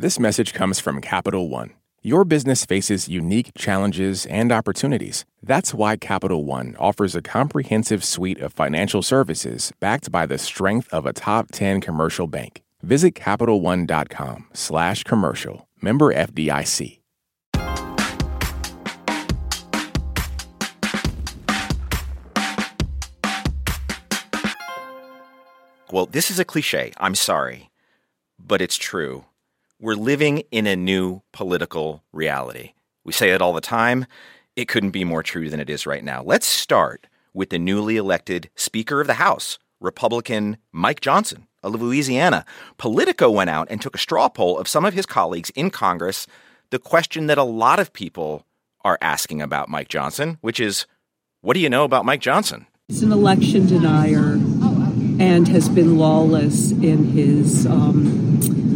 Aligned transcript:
This 0.00 0.18
message 0.18 0.54
comes 0.54 0.80
from 0.80 1.02
Capital 1.02 1.50
One. 1.50 1.74
Your 2.00 2.24
business 2.24 2.64
faces 2.64 3.06
unique 3.06 3.52
challenges 3.54 4.24
and 4.24 4.50
opportunities. 4.50 5.26
That's 5.42 5.74
why 5.74 5.98
Capital 5.98 6.46
One 6.46 6.74
offers 6.78 7.14
a 7.14 7.20
comprehensive 7.20 8.02
suite 8.02 8.40
of 8.40 8.54
financial 8.54 9.02
services 9.02 9.74
backed 9.78 10.10
by 10.10 10.24
the 10.24 10.38
strength 10.38 10.88
of 10.90 11.04
a 11.04 11.12
top 11.12 11.50
10 11.52 11.82
commercial 11.82 12.26
bank. 12.26 12.62
Visit 12.80 13.14
CapitalOne.com 13.14 14.46
slash 14.54 15.04
commercial. 15.04 15.68
Member 15.82 16.14
FDIC. 16.14 17.00
Well, 25.92 26.06
this 26.06 26.30
is 26.30 26.38
a 26.38 26.46
cliche. 26.46 26.94
I'm 26.96 27.14
sorry. 27.14 27.68
But 28.38 28.62
it's 28.62 28.78
true. 28.78 29.26
We're 29.82 29.94
living 29.94 30.42
in 30.50 30.66
a 30.66 30.76
new 30.76 31.22
political 31.32 32.04
reality. 32.12 32.74
We 33.02 33.14
say 33.14 33.30
it 33.30 33.40
all 33.40 33.54
the 33.54 33.62
time. 33.62 34.04
It 34.54 34.68
couldn't 34.68 34.90
be 34.90 35.04
more 35.04 35.22
true 35.22 35.48
than 35.48 35.58
it 35.58 35.70
is 35.70 35.86
right 35.86 36.04
now. 36.04 36.22
Let's 36.22 36.46
start 36.46 37.06
with 37.32 37.48
the 37.48 37.58
newly 37.58 37.96
elected 37.96 38.50
Speaker 38.56 39.00
of 39.00 39.06
the 39.06 39.14
House, 39.14 39.58
Republican 39.80 40.58
Mike 40.70 41.00
Johnson 41.00 41.46
of 41.62 41.80
Louisiana. 41.80 42.44
Politico 42.76 43.30
went 43.30 43.48
out 43.48 43.68
and 43.70 43.80
took 43.80 43.94
a 43.94 43.98
straw 43.98 44.28
poll 44.28 44.58
of 44.58 44.68
some 44.68 44.84
of 44.84 44.92
his 44.92 45.06
colleagues 45.06 45.48
in 45.50 45.70
Congress. 45.70 46.26
The 46.68 46.78
question 46.78 47.26
that 47.28 47.38
a 47.38 47.42
lot 47.42 47.80
of 47.80 47.94
people 47.94 48.44
are 48.84 48.98
asking 49.00 49.40
about 49.40 49.70
Mike 49.70 49.88
Johnson, 49.88 50.36
which 50.42 50.60
is, 50.60 50.84
what 51.40 51.54
do 51.54 51.60
you 51.60 51.70
know 51.70 51.84
about 51.84 52.04
Mike 52.04 52.20
Johnson? 52.20 52.66
He's 52.88 53.02
an 53.02 53.12
election 53.12 53.66
denier 53.66 54.32
and 55.18 55.48
has 55.48 55.70
been 55.70 55.96
lawless 55.96 56.70
in 56.72 57.06
his 57.12 57.64
um, 57.64 58.69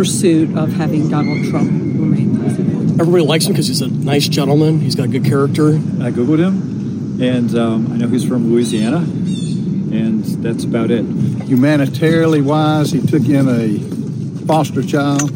pursuit 0.00 0.56
of 0.56 0.72
having 0.72 1.10
Donald 1.10 1.44
Trump 1.50 1.70
remain 1.70 2.34
president. 2.40 2.98
Everybody 2.98 3.22
likes 3.22 3.44
him 3.44 3.52
because 3.52 3.66
he's 3.66 3.82
a 3.82 3.88
nice 3.88 4.28
gentleman. 4.28 4.80
He's 4.80 4.94
got 4.94 5.10
good 5.10 5.26
character. 5.26 5.74
I 5.74 6.10
googled 6.10 6.38
him, 6.38 7.20
and 7.20 7.54
um, 7.54 7.92
I 7.92 7.98
know 7.98 8.08
he's 8.08 8.26
from 8.26 8.50
Louisiana, 8.50 8.96
and 8.96 10.24
that's 10.42 10.64
about 10.64 10.90
it. 10.90 11.04
Humanitarily 11.04 12.40
wise, 12.40 12.92
he 12.92 13.02
took 13.02 13.28
in 13.28 13.46
a 13.46 14.46
foster 14.46 14.82
child, 14.82 15.28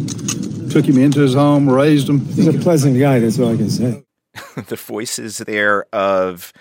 took 0.70 0.86
him 0.86 0.96
into 0.96 1.20
his 1.20 1.34
home, 1.34 1.68
raised 1.68 2.08
him. 2.08 2.20
He's 2.20 2.46
a 2.46 2.54
pleasant 2.54 2.98
guy. 2.98 3.18
That's 3.18 3.38
all 3.38 3.52
I 3.52 3.58
can 3.58 3.68
say. 3.68 4.02
the 4.56 4.76
voices 4.76 5.36
there 5.40 5.84
of 5.92 6.54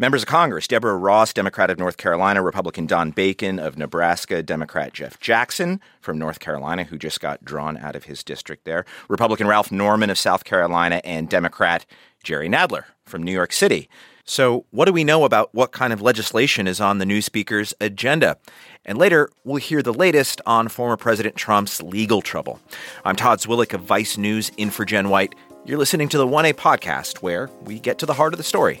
Members 0.00 0.22
of 0.22 0.28
Congress 0.28 0.68
Deborah 0.68 0.96
Ross, 0.96 1.32
Democrat 1.32 1.70
of 1.70 1.78
North 1.78 1.96
Carolina, 1.96 2.40
Republican 2.40 2.86
Don 2.86 3.10
Bacon 3.10 3.58
of 3.58 3.76
Nebraska, 3.76 4.44
Democrat 4.44 4.92
Jeff 4.92 5.18
Jackson 5.18 5.80
from 6.00 6.20
North 6.20 6.38
Carolina, 6.38 6.84
who 6.84 6.96
just 6.96 7.20
got 7.20 7.44
drawn 7.44 7.76
out 7.76 7.96
of 7.96 8.04
his 8.04 8.22
district 8.22 8.64
there, 8.64 8.84
Republican 9.08 9.48
Ralph 9.48 9.72
Norman 9.72 10.08
of 10.08 10.16
South 10.16 10.44
Carolina, 10.44 11.00
and 11.02 11.28
Democrat 11.28 11.84
Jerry 12.22 12.48
Nadler 12.48 12.84
from 13.06 13.24
New 13.24 13.32
York 13.32 13.52
City. 13.52 13.88
So, 14.24 14.66
what 14.70 14.84
do 14.84 14.92
we 14.92 15.02
know 15.02 15.24
about 15.24 15.52
what 15.52 15.72
kind 15.72 15.92
of 15.92 16.00
legislation 16.00 16.68
is 16.68 16.80
on 16.80 16.98
the 16.98 17.06
new 17.06 17.20
speaker's 17.20 17.74
agenda? 17.80 18.36
And 18.84 18.98
later, 18.98 19.28
we'll 19.42 19.56
hear 19.56 19.82
the 19.82 19.92
latest 19.92 20.40
on 20.46 20.68
former 20.68 20.96
President 20.96 21.34
Trump's 21.34 21.82
legal 21.82 22.22
trouble. 22.22 22.60
I'm 23.04 23.16
Todd 23.16 23.40
Zwillich 23.40 23.74
of 23.74 23.80
Vice 23.80 24.16
News 24.16 24.52
in 24.56 24.70
for 24.70 24.84
Jen 24.84 25.08
White. 25.08 25.34
You're 25.64 25.76
listening 25.76 26.08
to 26.10 26.18
the 26.18 26.26
1A 26.26 26.54
podcast, 26.54 27.16
where 27.16 27.50
we 27.64 27.80
get 27.80 27.98
to 27.98 28.06
the 28.06 28.14
heart 28.14 28.32
of 28.32 28.38
the 28.38 28.44
story. 28.44 28.80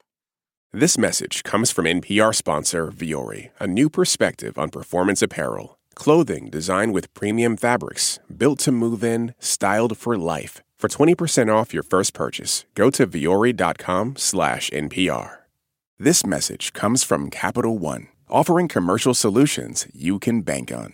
This 0.73 0.97
message 0.97 1.43
comes 1.43 1.69
from 1.69 1.83
NPR 1.83 2.33
sponsor 2.33 2.87
Vuori, 2.93 3.49
a 3.59 3.67
new 3.67 3.89
perspective 3.89 4.57
on 4.57 4.69
performance 4.69 5.21
apparel. 5.21 5.77
Clothing 5.95 6.49
designed 6.49 6.93
with 6.93 7.13
premium 7.13 7.57
fabrics, 7.57 8.19
built 8.37 8.59
to 8.59 8.71
move 8.71 9.03
in, 9.03 9.33
styled 9.37 9.97
for 9.97 10.17
life. 10.17 10.61
For 10.79 10.87
20% 10.87 11.53
off 11.53 11.73
your 11.73 11.83
first 11.83 12.13
purchase, 12.13 12.63
go 12.73 12.89
to 12.89 13.05
vuori.com 13.05 14.15
slash 14.15 14.69
NPR. 14.69 15.39
This 15.99 16.25
message 16.25 16.71
comes 16.71 17.03
from 17.03 17.29
Capital 17.29 17.77
One, 17.77 18.07
offering 18.29 18.69
commercial 18.69 19.13
solutions 19.13 19.89
you 19.93 20.19
can 20.19 20.41
bank 20.41 20.71
on. 20.71 20.93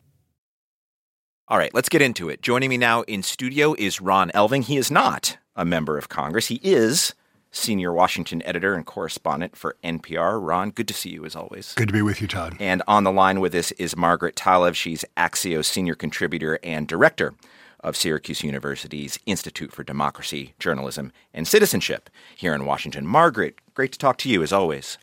All 1.51 1.57
right, 1.57 1.73
let's 1.73 1.89
get 1.89 2.01
into 2.01 2.29
it. 2.29 2.41
Joining 2.41 2.69
me 2.69 2.77
now 2.77 3.01
in 3.01 3.23
studio 3.23 3.75
is 3.77 3.99
Ron 3.99 4.31
Elving. 4.33 4.63
He 4.63 4.77
is 4.77 4.89
not 4.89 5.37
a 5.53 5.65
member 5.65 5.97
of 5.97 6.07
Congress. 6.07 6.47
He 6.47 6.61
is 6.63 7.13
senior 7.51 7.91
Washington 7.91 8.41
editor 8.43 8.73
and 8.73 8.85
correspondent 8.85 9.57
for 9.57 9.75
NPR. 9.83 10.39
Ron, 10.41 10.69
good 10.69 10.87
to 10.87 10.93
see 10.93 11.09
you 11.09 11.25
as 11.25 11.35
always. 11.35 11.73
Good 11.73 11.89
to 11.89 11.93
be 11.93 12.01
with 12.01 12.21
you, 12.21 12.27
Todd. 12.29 12.55
And 12.61 12.81
on 12.87 13.03
the 13.03 13.11
line 13.11 13.41
with 13.41 13.53
us 13.53 13.73
is 13.73 13.97
Margaret 13.97 14.37
Talev. 14.37 14.75
She's 14.75 15.03
Axios 15.17 15.65
senior 15.65 15.93
contributor 15.93 16.57
and 16.63 16.87
director 16.87 17.33
of 17.81 17.97
Syracuse 17.97 18.45
University's 18.45 19.19
Institute 19.25 19.73
for 19.73 19.83
Democracy, 19.83 20.53
Journalism, 20.57 21.11
and 21.33 21.45
Citizenship 21.45 22.09
here 22.33 22.55
in 22.55 22.63
Washington. 22.63 23.05
Margaret, 23.05 23.59
great 23.73 23.91
to 23.91 23.99
talk 23.99 24.17
to 24.19 24.29
you 24.29 24.41
as 24.41 24.53
always. 24.53 24.97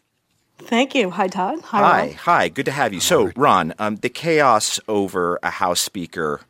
Thank 0.58 0.94
you. 0.94 1.10
Hi, 1.10 1.28
Todd. 1.28 1.60
Hi, 1.62 1.78
hi. 1.78 2.00
Ron. 2.00 2.14
Hi. 2.14 2.48
Good 2.48 2.66
to 2.66 2.72
have 2.72 2.92
you. 2.92 3.00
So, 3.00 3.30
Ron, 3.36 3.74
um, 3.78 3.96
the 3.96 4.08
chaos 4.08 4.80
over 4.88 5.38
a 5.42 5.50
House 5.50 5.80
Speaker 5.80 6.40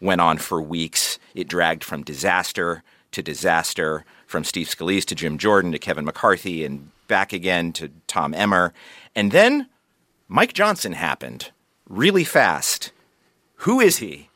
went 0.00 0.20
on 0.20 0.38
for 0.38 0.60
weeks. 0.60 1.18
It 1.34 1.48
dragged 1.48 1.84
from 1.84 2.02
disaster 2.02 2.82
to 3.12 3.22
disaster, 3.22 4.04
from 4.26 4.44
Steve 4.44 4.68
Scalise 4.68 5.04
to 5.06 5.14
Jim 5.14 5.38
Jordan 5.38 5.72
to 5.72 5.78
Kevin 5.78 6.04
McCarthy, 6.04 6.64
and 6.64 6.90
back 7.08 7.32
again 7.32 7.72
to 7.74 7.90
Tom 8.06 8.34
Emmer. 8.34 8.72
And 9.14 9.32
then 9.32 9.68
Mike 10.28 10.52
Johnson 10.52 10.92
happened 10.92 11.50
really 11.88 12.24
fast. 12.24 12.92
Who 13.62 13.80
is 13.80 13.98
he? 13.98 14.27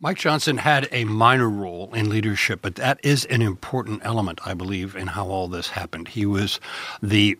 Mike 0.00 0.18
Johnson 0.18 0.58
had 0.58 0.88
a 0.92 1.02
minor 1.02 1.50
role 1.50 1.92
in 1.92 2.08
leadership, 2.08 2.60
but 2.62 2.76
that 2.76 3.00
is 3.02 3.24
an 3.24 3.42
important 3.42 4.00
element, 4.04 4.38
I 4.46 4.54
believe, 4.54 4.94
in 4.94 5.08
how 5.08 5.26
all 5.26 5.48
this 5.48 5.70
happened. 5.70 6.06
He 6.06 6.24
was 6.24 6.60
the 7.02 7.36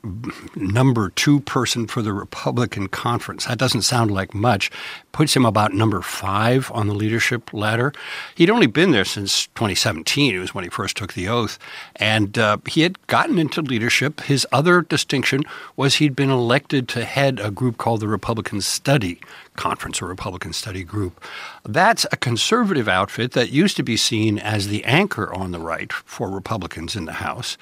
number 0.56 1.10
two 1.10 1.38
person 1.38 1.86
for 1.86 2.02
the 2.02 2.12
Republican 2.12 2.88
conference. 2.88 3.44
That 3.44 3.58
doesn't 3.58 3.82
sound 3.82 4.10
like 4.10 4.34
much, 4.34 4.72
puts 5.12 5.36
him 5.36 5.46
about 5.46 5.72
number 5.72 6.02
five 6.02 6.68
on 6.74 6.88
the 6.88 6.94
leadership 6.94 7.52
ladder. 7.52 7.92
He'd 8.34 8.50
only 8.50 8.66
been 8.66 8.90
there 8.90 9.04
since 9.04 9.46
2017. 9.54 10.34
It 10.34 10.40
was 10.40 10.52
when 10.52 10.64
he 10.64 10.70
first 10.70 10.96
took 10.96 11.12
the 11.12 11.28
oath. 11.28 11.60
And 11.94 12.36
uh, 12.36 12.58
he 12.68 12.80
had 12.80 13.06
gotten 13.06 13.38
into 13.38 13.62
leadership. 13.62 14.22
His 14.22 14.44
other 14.50 14.82
distinction 14.82 15.44
was 15.76 15.96
he'd 15.96 16.16
been 16.16 16.30
elected 16.30 16.88
to 16.88 17.04
head 17.04 17.38
a 17.38 17.52
group 17.52 17.78
called 17.78 18.00
the 18.00 18.08
Republican 18.08 18.62
Study 18.62 19.20
Conference 19.58 20.00
or 20.00 20.06
Republican 20.06 20.54
Study 20.54 20.84
Group. 20.84 21.22
That's 21.64 22.06
a 22.12 22.16
conservative 22.16 22.88
outfit 22.88 23.32
that 23.32 23.50
used 23.50 23.76
to 23.76 23.82
be 23.82 23.96
seen 23.96 24.38
as 24.38 24.68
the 24.68 24.84
anchor 24.84 25.34
on 25.34 25.50
the 25.50 25.58
right 25.58 25.92
for 25.92 26.30
Republicans 26.30 26.94
in 26.96 27.04
the 27.04 27.14
House, 27.14 27.58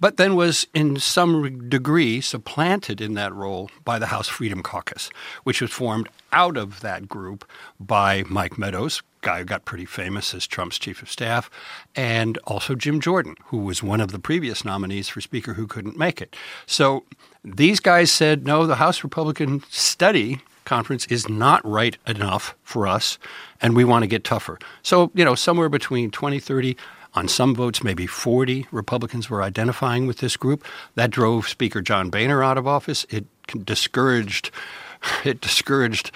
but 0.00 0.16
then 0.16 0.36
was 0.36 0.66
in 0.72 0.96
some 0.98 1.68
degree 1.68 2.20
supplanted 2.20 3.00
in 3.00 3.14
that 3.14 3.34
role 3.34 3.70
by 3.84 3.98
the 3.98 4.06
House 4.06 4.28
Freedom 4.28 4.62
Caucus, 4.62 5.10
which 5.44 5.60
was 5.60 5.70
formed 5.70 6.08
out 6.32 6.56
of 6.56 6.80
that 6.80 7.08
group 7.08 7.44
by 7.78 8.24
Mike 8.28 8.56
Meadows, 8.56 9.02
guy 9.20 9.40
who 9.40 9.44
got 9.44 9.64
pretty 9.64 9.84
famous 9.84 10.32
as 10.32 10.46
Trump's 10.46 10.78
chief 10.78 11.02
of 11.02 11.10
staff, 11.10 11.50
and 11.94 12.38
also 12.44 12.74
Jim 12.74 13.00
Jordan, 13.00 13.34
who 13.46 13.58
was 13.58 13.82
one 13.82 14.00
of 14.00 14.12
the 14.12 14.18
previous 14.18 14.64
nominees 14.64 15.08
for 15.08 15.20
Speaker 15.20 15.54
who 15.54 15.66
couldn't 15.66 15.98
make 15.98 16.22
it. 16.22 16.34
So 16.64 17.04
these 17.44 17.80
guys 17.80 18.10
said, 18.10 18.46
no, 18.46 18.66
the 18.66 18.76
House 18.76 19.02
Republican 19.02 19.62
study 19.68 20.40
conference 20.68 21.06
is 21.06 21.28
not 21.28 21.64
right 21.64 21.96
enough 22.06 22.54
for 22.62 22.86
us, 22.86 23.18
and 23.60 23.74
we 23.74 23.84
want 23.84 24.02
to 24.02 24.06
get 24.06 24.22
tougher. 24.22 24.58
So, 24.82 25.10
you 25.14 25.24
know, 25.24 25.34
somewhere 25.34 25.68
between 25.68 26.10
20, 26.10 26.38
30, 26.38 26.76
On 27.14 27.26
some 27.26 27.54
votes, 27.54 27.82
maybe 27.82 28.06
40 28.06 28.66
Republicans 28.70 29.30
were 29.30 29.42
identifying 29.42 30.06
with 30.06 30.18
this 30.18 30.36
group. 30.36 30.62
That 30.94 31.10
drove 31.10 31.48
Speaker 31.48 31.80
John 31.80 32.10
Boehner 32.10 32.44
out 32.44 32.58
of 32.58 32.66
office. 32.66 33.06
It 33.08 33.24
discouraged 33.64 34.50
it 35.24 35.40
discouraged 35.40 36.12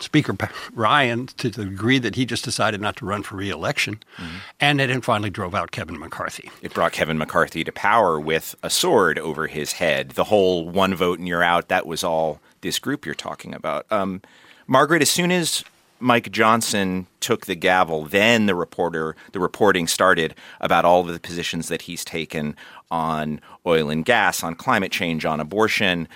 Speaker 0.00 0.36
Ryan 0.74 1.26
to 1.38 1.50
the 1.50 1.64
degree 1.64 1.98
that 1.98 2.14
he 2.14 2.24
just 2.24 2.44
decided 2.44 2.80
not 2.80 2.96
to 2.96 3.06
run 3.06 3.22
for 3.22 3.36
reelection, 3.36 4.00
mm-hmm. 4.16 4.36
and 4.60 4.80
it 4.80 5.04
finally 5.04 5.30
drove 5.30 5.54
out 5.54 5.70
Kevin 5.70 5.98
McCarthy. 5.98 6.50
It 6.62 6.74
brought 6.74 6.92
Kevin 6.92 7.18
McCarthy 7.18 7.64
to 7.64 7.72
power 7.72 8.18
with 8.18 8.54
a 8.62 8.70
sword 8.70 9.18
over 9.18 9.46
his 9.46 9.72
head. 9.72 10.10
The 10.10 10.24
whole 10.24 10.68
one 10.68 10.94
vote 10.94 11.18
and 11.18 11.28
you're 11.28 11.42
out, 11.42 11.68
that 11.68 11.86
was 11.86 12.02
all 12.02 12.40
this 12.60 12.78
group 12.78 13.04
you're 13.04 13.14
talking 13.14 13.54
about. 13.54 13.86
Um, 13.90 14.22
Margaret, 14.66 15.02
as 15.02 15.10
soon 15.10 15.30
as 15.30 15.64
Mike 16.00 16.30
Johnson 16.30 17.06
took 17.20 17.46
the 17.46 17.54
gavel, 17.54 18.04
then 18.04 18.46
the 18.46 18.54
reporter 18.54 19.16
the 19.32 19.40
reporting 19.40 19.86
started 19.86 20.34
about 20.60 20.84
all 20.84 21.00
of 21.00 21.08
the 21.08 21.20
positions 21.20 21.68
that 21.68 21.82
he's 21.82 22.04
taken 22.04 22.56
on 22.90 23.40
oil 23.64 23.90
and 23.90 24.04
gas, 24.04 24.42
on 24.42 24.54
climate 24.54 24.92
change, 24.92 25.24
on 25.24 25.40
abortion 25.40 26.08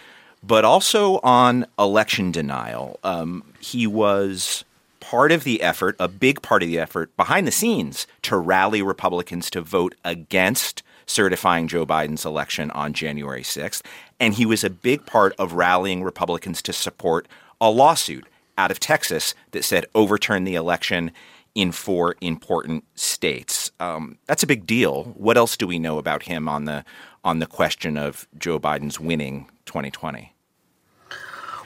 but 0.43 0.65
also 0.65 1.19
on 1.19 1.67
election 1.79 2.33
denial. 2.33 2.99
Um, 3.05 3.45
he 3.61 3.87
was 3.87 4.65
part 5.01 5.33
of 5.33 5.45
the 5.45 5.63
effort, 5.63 5.97
a 5.99 6.09
big 6.09 6.43
part 6.43 6.63
of 6.63 6.69
the 6.69 6.79
effort 6.79 7.15
behind 7.17 7.47
the 7.47 7.53
scenes 7.53 8.07
to 8.23 8.37
rally 8.37 8.83
Republicans 8.83 9.51
to 9.51 9.61
vote 9.61 9.95
against 10.05 10.83
certifying 11.11 11.69
Joe 11.69 11.85
Biden's 11.85 12.25
election 12.25 12.71
on 12.71 12.93
January 12.93 13.43
6th. 13.43 13.83
And 14.19 14.35
he 14.35 14.47
was 14.47 14.63
a 14.63 14.71
big 14.71 15.05
part 15.07 15.35
of 15.39 15.55
rallying 15.55 16.03
Republicans 16.03 16.63
to 16.63 16.73
support 16.73 17.27
a 17.61 17.71
lawsuit 17.71 18.27
out 18.57 18.71
of 18.71 18.81
Texas 18.81 19.35
that 19.51 19.65
said 19.65 19.87
overturn 19.95 20.45
the 20.45 20.55
election 20.55 21.11
in 21.55 21.73
four 21.73 22.15
important 22.21 22.85
states. 22.95 23.73
Um, 23.81 24.19
that's 24.27 24.43
a 24.43 24.47
big 24.47 24.67
deal. 24.67 25.05
What 25.17 25.37
else 25.37 25.57
do 25.57 25.67
we 25.67 25.79
know 25.79 25.99
about 25.99 26.23
him 26.23 26.49
on 26.49 26.65
the 26.65 26.85
on 27.25 27.39
the 27.39 27.47
question 27.47 27.99
of 27.99 28.27
Joe 28.39 28.59
Biden's 28.59 29.01
winning 29.01 29.51
2020? 29.67 30.33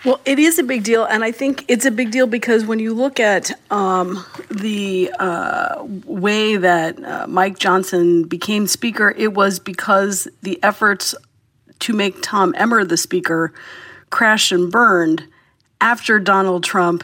Well, 0.05 0.21
it 0.27 0.39
is 0.39 0.59
a 0.59 0.63
big 0.63 0.85
deal, 0.85 1.05
and 1.05 1.25
I 1.25 1.33
think 1.33 1.65
it's 1.67 1.87
a 1.87 1.91
big 1.91 2.11
deal 2.11 2.27
because 2.27 2.67
when 2.67 2.79
you 2.79 2.93
look 2.93 3.19
at 3.19 3.51
um, 3.71 4.23
the 4.51 5.11
uh, 5.19 5.83
way 6.05 6.59
that 6.59 7.03
uh, 7.03 7.27
Mike 7.27 7.59
Johnson 7.59 8.25
became 8.25 8.67
Speaker, 8.67 9.15
it 9.17 9.33
was 9.33 9.59
because 9.59 10.29
the 10.43 10.63
efforts 10.63 11.15
to 11.81 11.95
make 11.95 12.21
Tom 12.21 12.55
Emmer 12.59 12.85
the 12.85 12.99
Speaker 12.99 13.55
crashed 14.11 14.53
and 14.53 14.71
burned 14.71 15.27
after 15.81 16.19
Donald 16.19 16.65
Trump 16.65 17.03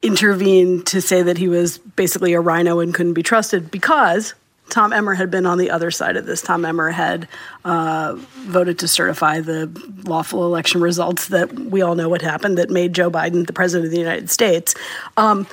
intervened 0.00 0.86
to 0.86 1.02
say 1.02 1.22
that 1.22 1.36
he 1.36 1.48
was 1.48 1.76
basically 1.76 2.32
a 2.32 2.40
RINO 2.40 2.80
and 2.80 2.94
couldn't 2.94 3.14
be 3.14 3.22
trusted 3.22 3.70
because 3.70 4.32
Tom 4.70 4.92
Emmer 4.92 5.14
had 5.14 5.30
been 5.30 5.46
on 5.46 5.58
the 5.58 5.70
other 5.70 5.90
side 5.90 6.16
of 6.16 6.26
this. 6.26 6.42
Tom 6.42 6.64
Emmer 6.64 6.90
had 6.90 7.28
uh, 7.64 8.14
voted 8.16 8.78
to 8.80 8.88
certify 8.88 9.40
the 9.40 9.66
lawful 10.04 10.44
election 10.44 10.80
results 10.80 11.28
that 11.28 11.52
we 11.52 11.82
all 11.82 11.94
know 11.94 12.08
what 12.08 12.22
happened 12.22 12.58
that 12.58 12.70
made 12.70 12.92
Joe 12.92 13.10
Biden 13.10 13.46
the 13.46 13.52
president 13.52 13.86
of 13.86 13.92
the 13.92 13.98
United 13.98 14.30
States. 14.30 14.74
Um, 15.16 15.46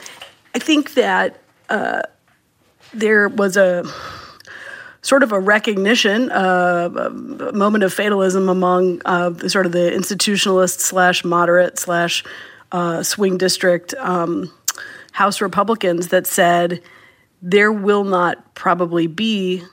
I 0.53 0.59
think 0.59 0.93
that 0.93 1.39
uh, 1.69 2.01
there 2.93 3.27
was 3.29 3.57
a 3.57 3.83
sort 5.01 5.21
of 5.21 5.31
a 5.31 5.39
recognition, 5.39 6.31
uh, 6.31 6.89
a 7.49 7.51
moment 7.53 7.83
of 7.83 7.93
fatalism 7.93 8.49
among 8.49 9.01
uh, 9.05 9.47
sort 9.47 9.65
of 9.65 9.71
the 9.71 9.91
institutionalist 9.91 10.79
slash 10.79 11.23
moderate 11.23 11.77
slash 11.77 12.23
uh, 12.71 13.03
swing 13.03 13.37
district 13.37 13.93
um, 13.99 14.51
House 15.11 15.41
Republicans 15.41 16.07
that 16.07 16.25
said 16.25 16.81
there 17.41 17.71
will 17.71 18.03
not 18.03 18.55
probably 18.55 19.07
be 19.07 19.63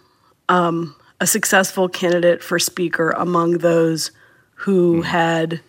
um, 0.49 0.95
a 1.21 1.27
successful 1.27 1.89
candidate 1.89 2.43
for 2.43 2.59
speaker 2.59 3.11
among 3.11 3.59
those 3.59 4.11
who 4.55 5.03
mm. 5.03 5.05
had 5.05 5.61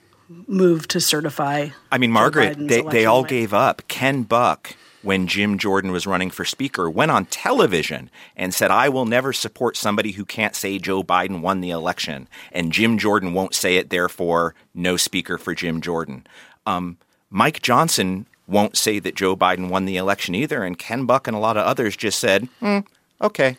moved 0.48 0.90
to 0.92 1.00
certify. 1.00 1.70
I 1.92 1.98
mean, 1.98 2.12
Margaret, 2.12 2.58
they, 2.58 2.82
they 2.82 3.06
all 3.06 3.24
gave 3.24 3.54
up. 3.54 3.88
Ken 3.88 4.24
Buck, 4.24 4.76
when 5.02 5.28
Jim 5.28 5.58
Jordan 5.58 5.92
was 5.92 6.08
running 6.08 6.30
for 6.30 6.46
speaker, 6.46 6.90
went 6.90 7.12
on 7.12 7.26
television 7.26 8.10
and 8.36 8.54
said, 8.54 8.72
I 8.72 8.90
will 8.90 9.06
never 9.06 9.34
support 9.34 9.78
somebody 9.78 10.14
who 10.14 10.26
can't 10.26 10.56
say 10.56 10.80
Joe 10.80 11.04
Biden 11.04 11.42
won 11.42 11.62
the 11.62 11.70
election. 11.72 12.28
And 12.52 12.72
Jim 12.72 12.98
Jordan 12.98 13.34
won't 13.34 13.54
say 13.54 13.78
it, 13.78 13.90
therefore, 13.90 14.56
no 14.74 14.98
speaker 14.98 15.38
for 15.38 15.54
Jim 15.54 15.82
Jordan. 15.82 16.26
Um, 16.66 16.98
Mike 17.30 17.62
Johnson 17.62 18.26
won't 18.48 18.78
say 18.78 19.00
that 19.00 19.16
Joe 19.16 19.36
Biden 19.36 19.70
won 19.70 19.86
the 19.86 19.98
election 19.98 20.36
either. 20.36 20.64
And 20.64 20.78
Ken 20.78 21.06
Buck 21.06 21.28
and 21.28 21.36
a 21.36 21.40
lot 21.40 21.58
of 21.58 21.66
others 21.66 21.96
just 21.96 22.20
said, 22.20 22.50
mm, 22.62 22.86
okay. 23.22 23.58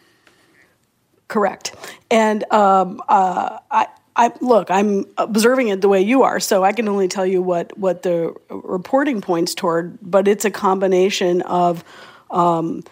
Correct. 1.28 1.74
And 2.10 2.44
um, 2.52 3.02
uh, 3.08 3.58
I, 3.70 3.86
I 4.16 4.32
look, 4.40 4.70
I'm 4.70 5.06
observing 5.18 5.68
it 5.68 5.80
the 5.80 5.88
way 5.88 6.00
you 6.02 6.22
are, 6.22 6.38
so 6.38 6.62
I 6.62 6.72
can 6.72 6.88
only 6.88 7.08
tell 7.08 7.26
you 7.26 7.42
what 7.42 7.76
what 7.76 8.02
the 8.02 8.34
reporting 8.48 9.20
points 9.20 9.54
toward. 9.54 9.98
But 10.02 10.28
it's 10.28 10.44
a 10.44 10.50
combination 10.50 11.42
of 11.42 11.82
um, 12.30 12.84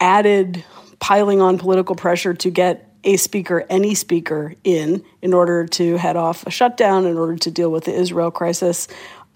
added 0.00 0.64
piling 1.00 1.40
on 1.40 1.58
political 1.58 1.96
pressure 1.96 2.32
to 2.32 2.50
get 2.50 2.88
a 3.04 3.16
speaker, 3.16 3.64
any 3.68 3.94
speaker, 3.94 4.54
in 4.64 5.04
in 5.22 5.34
order 5.34 5.66
to 5.66 5.96
head 5.96 6.16
off 6.16 6.46
a 6.46 6.50
shutdown, 6.50 7.06
in 7.06 7.18
order 7.18 7.36
to 7.36 7.50
deal 7.50 7.70
with 7.70 7.84
the 7.84 7.92
Israel 7.92 8.30
crisis, 8.30 8.88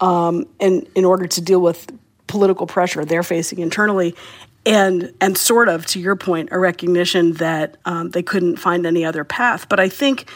um, 0.03 0.45
and 0.59 0.85
in 0.95 1.05
order 1.05 1.25
to 1.25 1.41
deal 1.41 1.61
with 1.61 1.87
political 2.27 2.67
pressure 2.67 3.05
they're 3.05 3.23
facing 3.23 3.59
internally, 3.59 4.13
and 4.65 5.13
and 5.21 5.37
sort 5.37 5.69
of 5.69 5.85
to 5.87 5.99
your 5.99 6.15
point, 6.15 6.49
a 6.51 6.59
recognition 6.59 7.33
that 7.33 7.77
um, 7.85 8.09
they 8.09 8.21
couldn't 8.21 8.57
find 8.57 8.85
any 8.85 9.05
other 9.05 9.23
path. 9.23 9.67
But 9.69 9.79
I 9.79 9.89
think. 9.89 10.29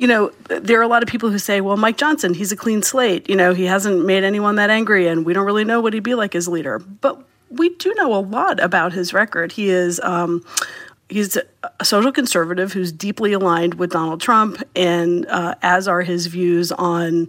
You 0.00 0.06
know, 0.06 0.30
there 0.44 0.78
are 0.78 0.82
a 0.82 0.86
lot 0.86 1.02
of 1.02 1.08
people 1.08 1.28
who 1.28 1.40
say, 1.40 1.60
well, 1.60 1.76
Mike 1.76 1.96
Johnson, 1.96 2.32
he's 2.32 2.52
a 2.52 2.56
clean 2.56 2.84
slate. 2.84 3.28
You 3.28 3.34
know, 3.34 3.52
he 3.52 3.64
hasn't 3.64 4.06
made 4.06 4.22
anyone 4.22 4.54
that 4.54 4.70
angry, 4.70 5.08
and 5.08 5.26
we 5.26 5.32
don't 5.32 5.44
really 5.44 5.64
know 5.64 5.80
what 5.80 5.92
he'd 5.92 6.04
be 6.04 6.14
like 6.14 6.36
as 6.36 6.46
leader. 6.46 6.78
But 6.78 7.20
we 7.50 7.70
do 7.70 7.92
know 7.94 8.14
a 8.14 8.22
lot 8.22 8.62
about 8.62 8.92
his 8.92 9.12
record. 9.12 9.50
He 9.50 9.70
is 9.70 9.98
um, 10.04 10.44
he's 11.08 11.36
a 11.36 11.84
social 11.84 12.12
conservative 12.12 12.72
who's 12.72 12.92
deeply 12.92 13.32
aligned 13.32 13.74
with 13.74 13.90
Donald 13.90 14.20
Trump, 14.20 14.62
and 14.76 15.26
uh, 15.26 15.56
as 15.62 15.88
are 15.88 16.02
his 16.02 16.28
views 16.28 16.70
on 16.70 17.26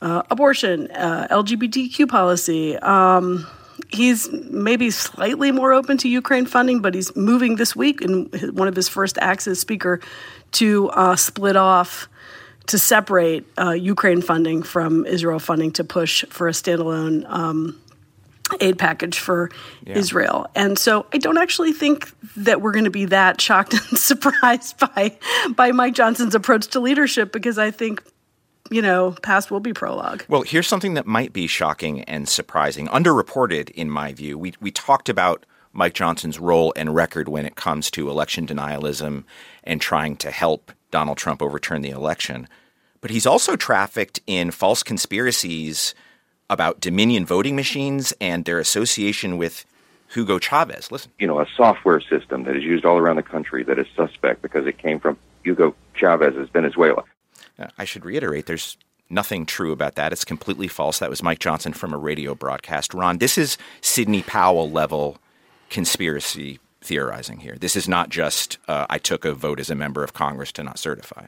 uh, 0.00 0.22
abortion, 0.30 0.90
uh, 0.92 1.28
LGBTQ 1.30 2.08
policy. 2.08 2.76
Um, 2.78 3.46
he's 3.90 4.30
maybe 4.30 4.90
slightly 4.90 5.50
more 5.52 5.72
open 5.72 5.96
to 5.98 6.08
Ukraine 6.08 6.46
funding, 6.46 6.80
but 6.80 6.94
he's 6.94 7.14
moving 7.16 7.56
this 7.56 7.74
week 7.74 8.00
in 8.00 8.26
one 8.52 8.68
of 8.68 8.76
his 8.76 8.88
first 8.88 9.18
acts 9.20 9.46
as 9.46 9.58
Speaker 9.58 10.00
to 10.52 10.88
uh, 10.90 11.16
split 11.16 11.56
off, 11.56 12.08
to 12.66 12.78
separate 12.78 13.46
uh, 13.58 13.72
Ukraine 13.72 14.22
funding 14.22 14.62
from 14.62 15.06
Israel 15.06 15.38
funding 15.38 15.72
to 15.72 15.84
push 15.84 16.24
for 16.28 16.48
a 16.48 16.52
standalone. 16.52 17.28
Um, 17.28 17.80
aid 18.60 18.78
package 18.78 19.18
for 19.18 19.50
yeah. 19.84 19.98
Israel. 19.98 20.46
And 20.54 20.78
so 20.78 21.04
I 21.12 21.18
don't 21.18 21.36
actually 21.36 21.72
think 21.72 22.10
that 22.36 22.62
we're 22.62 22.72
going 22.72 22.84
to 22.84 22.90
be 22.90 23.04
that 23.06 23.40
shocked 23.40 23.74
and 23.90 23.98
surprised 23.98 24.78
by 24.78 25.18
by 25.50 25.72
Mike 25.72 25.94
Johnson's 25.94 26.34
approach 26.34 26.68
to 26.68 26.80
leadership 26.80 27.30
because 27.30 27.58
I 27.58 27.70
think 27.70 28.02
you 28.70 28.82
know, 28.82 29.16
past 29.22 29.50
will 29.50 29.60
be 29.60 29.72
prologue. 29.72 30.24
Well, 30.28 30.42
here's 30.42 30.66
something 30.66 30.94
that 30.94 31.06
might 31.06 31.32
be 31.32 31.46
shocking 31.46 32.02
and 32.04 32.28
surprising, 32.28 32.86
underreported 32.88 33.70
in 33.70 33.90
my 33.90 34.12
view. 34.12 34.38
We 34.38 34.54
we 34.60 34.70
talked 34.70 35.08
about 35.08 35.44
Mike 35.72 35.94
Johnson's 35.94 36.38
role 36.38 36.72
and 36.76 36.94
record 36.94 37.28
when 37.28 37.46
it 37.46 37.56
comes 37.56 37.90
to 37.92 38.10
election 38.10 38.46
denialism 38.46 39.24
and 39.64 39.80
trying 39.80 40.16
to 40.16 40.30
help 40.30 40.72
Donald 40.90 41.18
Trump 41.18 41.42
overturn 41.42 41.82
the 41.82 41.90
election. 41.90 42.48
But 43.00 43.10
he's 43.10 43.26
also 43.26 43.54
trafficked 43.54 44.20
in 44.26 44.50
false 44.50 44.82
conspiracies 44.82 45.94
about 46.50 46.80
Dominion 46.80 47.26
voting 47.26 47.54
machines 47.54 48.12
and 48.20 48.44
their 48.44 48.58
association 48.58 49.36
with 49.36 49.64
Hugo 50.14 50.38
Chavez. 50.38 50.90
Listen. 50.90 51.12
You 51.18 51.26
know, 51.26 51.40
a 51.40 51.46
software 51.56 52.00
system 52.00 52.44
that 52.44 52.56
is 52.56 52.64
used 52.64 52.84
all 52.84 52.96
around 52.96 53.16
the 53.16 53.22
country 53.22 53.62
that 53.64 53.78
is 53.78 53.86
suspect 53.94 54.42
because 54.42 54.66
it 54.66 54.78
came 54.78 54.98
from 54.98 55.18
Hugo 55.44 55.74
Chavez's 55.94 56.48
Venezuela. 56.50 57.04
I 57.78 57.84
should 57.84 58.04
reiterate 58.04 58.46
there's 58.46 58.76
nothing 59.10 59.46
true 59.46 59.72
about 59.72 59.94
that. 59.94 60.12
It's 60.12 60.24
completely 60.24 60.68
false. 60.68 60.98
That 60.98 61.10
was 61.10 61.22
Mike 61.22 61.38
Johnson 61.38 61.72
from 61.72 61.92
a 61.92 61.98
radio 61.98 62.34
broadcast. 62.34 62.94
Ron, 62.94 63.18
this 63.18 63.38
is 63.38 63.56
Sidney 63.80 64.22
Powell 64.22 64.70
level 64.70 65.18
conspiracy 65.70 66.60
theorizing 66.80 67.40
here. 67.40 67.56
This 67.58 67.76
is 67.76 67.88
not 67.88 68.08
just 68.08 68.58
uh, 68.68 68.86
I 68.88 68.98
took 68.98 69.24
a 69.24 69.32
vote 69.32 69.60
as 69.60 69.70
a 69.70 69.74
member 69.74 70.04
of 70.04 70.12
Congress 70.12 70.52
to 70.52 70.62
not 70.62 70.78
certify. 70.78 71.26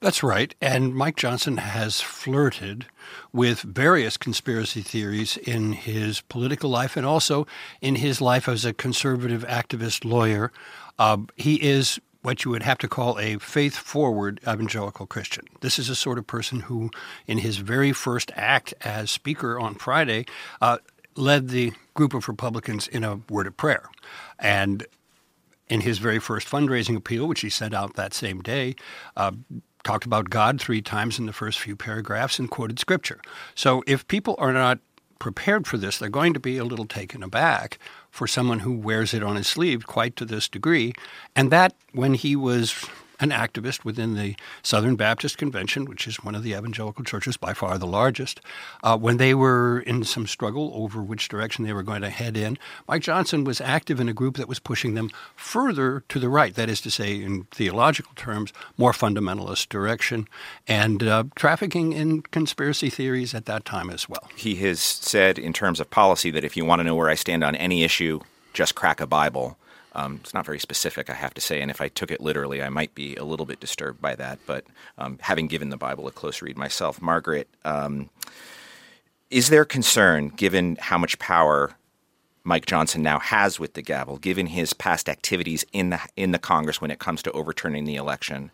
That's 0.00 0.22
right. 0.22 0.54
And 0.60 0.94
Mike 0.94 1.16
Johnson 1.16 1.58
has 1.58 2.00
flirted 2.00 2.86
with 3.32 3.60
various 3.60 4.16
conspiracy 4.16 4.82
theories 4.82 5.36
in 5.36 5.72
his 5.72 6.20
political 6.22 6.68
life 6.68 6.96
and 6.96 7.06
also 7.06 7.46
in 7.80 7.96
his 7.96 8.20
life 8.20 8.48
as 8.48 8.64
a 8.64 8.72
conservative 8.72 9.44
activist 9.46 10.04
lawyer. 10.04 10.52
Uh, 10.98 11.18
he 11.36 11.62
is 11.62 12.00
what 12.22 12.44
you 12.44 12.50
would 12.50 12.62
have 12.62 12.78
to 12.78 12.88
call 12.88 13.18
a 13.18 13.38
faith 13.38 13.76
forward 13.76 14.40
evangelical 14.42 15.06
Christian. 15.06 15.44
This 15.60 15.78
is 15.78 15.88
a 15.88 15.94
sort 15.94 16.18
of 16.18 16.26
person 16.26 16.60
who, 16.60 16.90
in 17.26 17.38
his 17.38 17.58
very 17.58 17.92
first 17.92 18.32
act 18.34 18.74
as 18.80 19.10
Speaker 19.10 19.58
on 19.58 19.76
Friday, 19.76 20.26
uh, 20.60 20.78
led 21.14 21.48
the 21.48 21.72
group 21.94 22.14
of 22.14 22.28
Republicans 22.28 22.86
in 22.88 23.04
a 23.04 23.20
word 23.28 23.46
of 23.46 23.56
prayer. 23.56 23.88
And 24.38 24.86
in 25.68 25.82
his 25.82 25.98
very 25.98 26.18
first 26.18 26.48
fundraising 26.48 26.96
appeal, 26.96 27.26
which 27.26 27.40
he 27.40 27.50
sent 27.50 27.74
out 27.74 27.94
that 27.94 28.14
same 28.14 28.40
day, 28.40 28.74
uh, 29.16 29.32
talked 29.84 30.04
about 30.04 30.30
God 30.30 30.60
three 30.60 30.82
times 30.82 31.18
in 31.18 31.26
the 31.26 31.32
first 31.32 31.58
few 31.58 31.76
paragraphs 31.76 32.38
and 32.38 32.50
quoted 32.50 32.78
scripture. 32.78 33.20
So 33.54 33.82
if 33.86 34.06
people 34.08 34.34
are 34.38 34.52
not 34.52 34.80
prepared 35.18 35.66
for 35.66 35.76
this, 35.78 35.98
they're 35.98 36.08
going 36.08 36.34
to 36.34 36.40
be 36.40 36.58
a 36.58 36.64
little 36.64 36.86
taken 36.86 37.22
aback 37.22 37.78
for 38.18 38.26
someone 38.26 38.58
who 38.58 38.72
wears 38.72 39.14
it 39.14 39.22
on 39.22 39.36
his 39.36 39.46
sleeve 39.46 39.86
quite 39.86 40.16
to 40.16 40.24
this 40.24 40.48
degree. 40.48 40.92
And 41.36 41.52
that, 41.52 41.72
when 41.92 42.14
he 42.14 42.34
was 42.34 42.84
an 43.20 43.30
activist 43.30 43.84
within 43.84 44.14
the 44.14 44.36
Southern 44.62 44.96
Baptist 44.96 45.38
Convention, 45.38 45.84
which 45.84 46.06
is 46.06 46.16
one 46.16 46.34
of 46.34 46.42
the 46.42 46.52
evangelical 46.52 47.04
churches, 47.04 47.36
by 47.36 47.54
far 47.54 47.78
the 47.78 47.86
largest. 47.86 48.40
Uh, 48.82 48.96
when 48.96 49.16
they 49.16 49.34
were 49.34 49.80
in 49.80 50.04
some 50.04 50.26
struggle 50.26 50.70
over 50.74 51.02
which 51.02 51.28
direction 51.28 51.64
they 51.64 51.72
were 51.72 51.82
going 51.82 52.02
to 52.02 52.10
head 52.10 52.36
in, 52.36 52.58
Mike 52.86 53.02
Johnson 53.02 53.44
was 53.44 53.60
active 53.60 54.00
in 54.00 54.08
a 54.08 54.12
group 54.12 54.36
that 54.36 54.48
was 54.48 54.58
pushing 54.58 54.94
them 54.94 55.10
further 55.36 56.04
to 56.08 56.18
the 56.18 56.28
right, 56.28 56.54
that 56.54 56.68
is 56.68 56.80
to 56.80 56.90
say, 56.90 57.20
in 57.20 57.44
theological 57.50 58.12
terms, 58.16 58.52
more 58.76 58.92
fundamentalist 58.92 59.68
direction, 59.68 60.28
and 60.66 61.02
uh, 61.02 61.24
trafficking 61.34 61.92
in 61.92 62.22
conspiracy 62.22 62.90
theories 62.90 63.34
at 63.34 63.46
that 63.46 63.64
time 63.64 63.90
as 63.90 64.08
well. 64.08 64.28
He 64.36 64.56
has 64.56 64.80
said, 64.80 65.38
in 65.38 65.52
terms 65.52 65.80
of 65.80 65.90
policy, 65.90 66.30
that 66.30 66.44
if 66.44 66.56
you 66.56 66.64
want 66.64 66.80
to 66.80 66.84
know 66.84 66.94
where 66.94 67.08
I 67.08 67.14
stand 67.14 67.42
on 67.42 67.54
any 67.56 67.82
issue, 67.84 68.20
just 68.52 68.74
crack 68.74 69.00
a 69.00 69.06
Bible. 69.06 69.56
Um, 69.98 70.20
it's 70.22 70.32
not 70.32 70.46
very 70.46 70.60
specific, 70.60 71.10
I 71.10 71.14
have 71.14 71.34
to 71.34 71.40
say, 71.40 71.60
and 71.60 71.72
if 71.72 71.80
I 71.80 71.88
took 71.88 72.12
it 72.12 72.20
literally, 72.20 72.62
I 72.62 72.68
might 72.68 72.94
be 72.94 73.16
a 73.16 73.24
little 73.24 73.46
bit 73.46 73.58
disturbed 73.58 74.00
by 74.00 74.14
that. 74.14 74.38
But 74.46 74.64
um, 74.96 75.18
having 75.20 75.48
given 75.48 75.70
the 75.70 75.76
Bible 75.76 76.06
a 76.06 76.12
close 76.12 76.40
read 76.40 76.56
myself, 76.56 77.02
Margaret, 77.02 77.48
um, 77.64 78.08
is 79.28 79.48
there 79.48 79.64
concern, 79.64 80.28
given 80.28 80.76
how 80.80 80.98
much 80.98 81.18
power 81.18 81.74
Mike 82.44 82.66
Johnson 82.66 83.02
now 83.02 83.18
has 83.18 83.58
with 83.58 83.74
the 83.74 83.82
gavel, 83.82 84.18
given 84.18 84.46
his 84.46 84.72
past 84.72 85.08
activities 85.08 85.64
in 85.72 85.90
the 85.90 86.00
in 86.14 86.30
the 86.30 86.38
Congress 86.38 86.80
when 86.80 86.92
it 86.92 87.00
comes 87.00 87.20
to 87.22 87.32
overturning 87.32 87.84
the 87.84 87.96
election, 87.96 88.52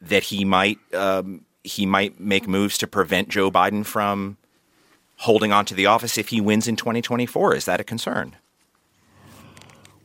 that 0.00 0.24
he 0.24 0.44
might 0.44 0.78
um, 0.92 1.44
he 1.62 1.86
might 1.86 2.18
make 2.18 2.48
moves 2.48 2.76
to 2.78 2.88
prevent 2.88 3.28
Joe 3.28 3.48
Biden 3.48 3.86
from 3.86 4.38
holding 5.18 5.52
on 5.52 5.64
to 5.66 5.74
the 5.74 5.86
office 5.86 6.18
if 6.18 6.28
he 6.28 6.40
wins 6.40 6.66
in 6.66 6.74
2024? 6.74 7.54
Is 7.54 7.64
that 7.66 7.80
a 7.80 7.84
concern? 7.84 8.34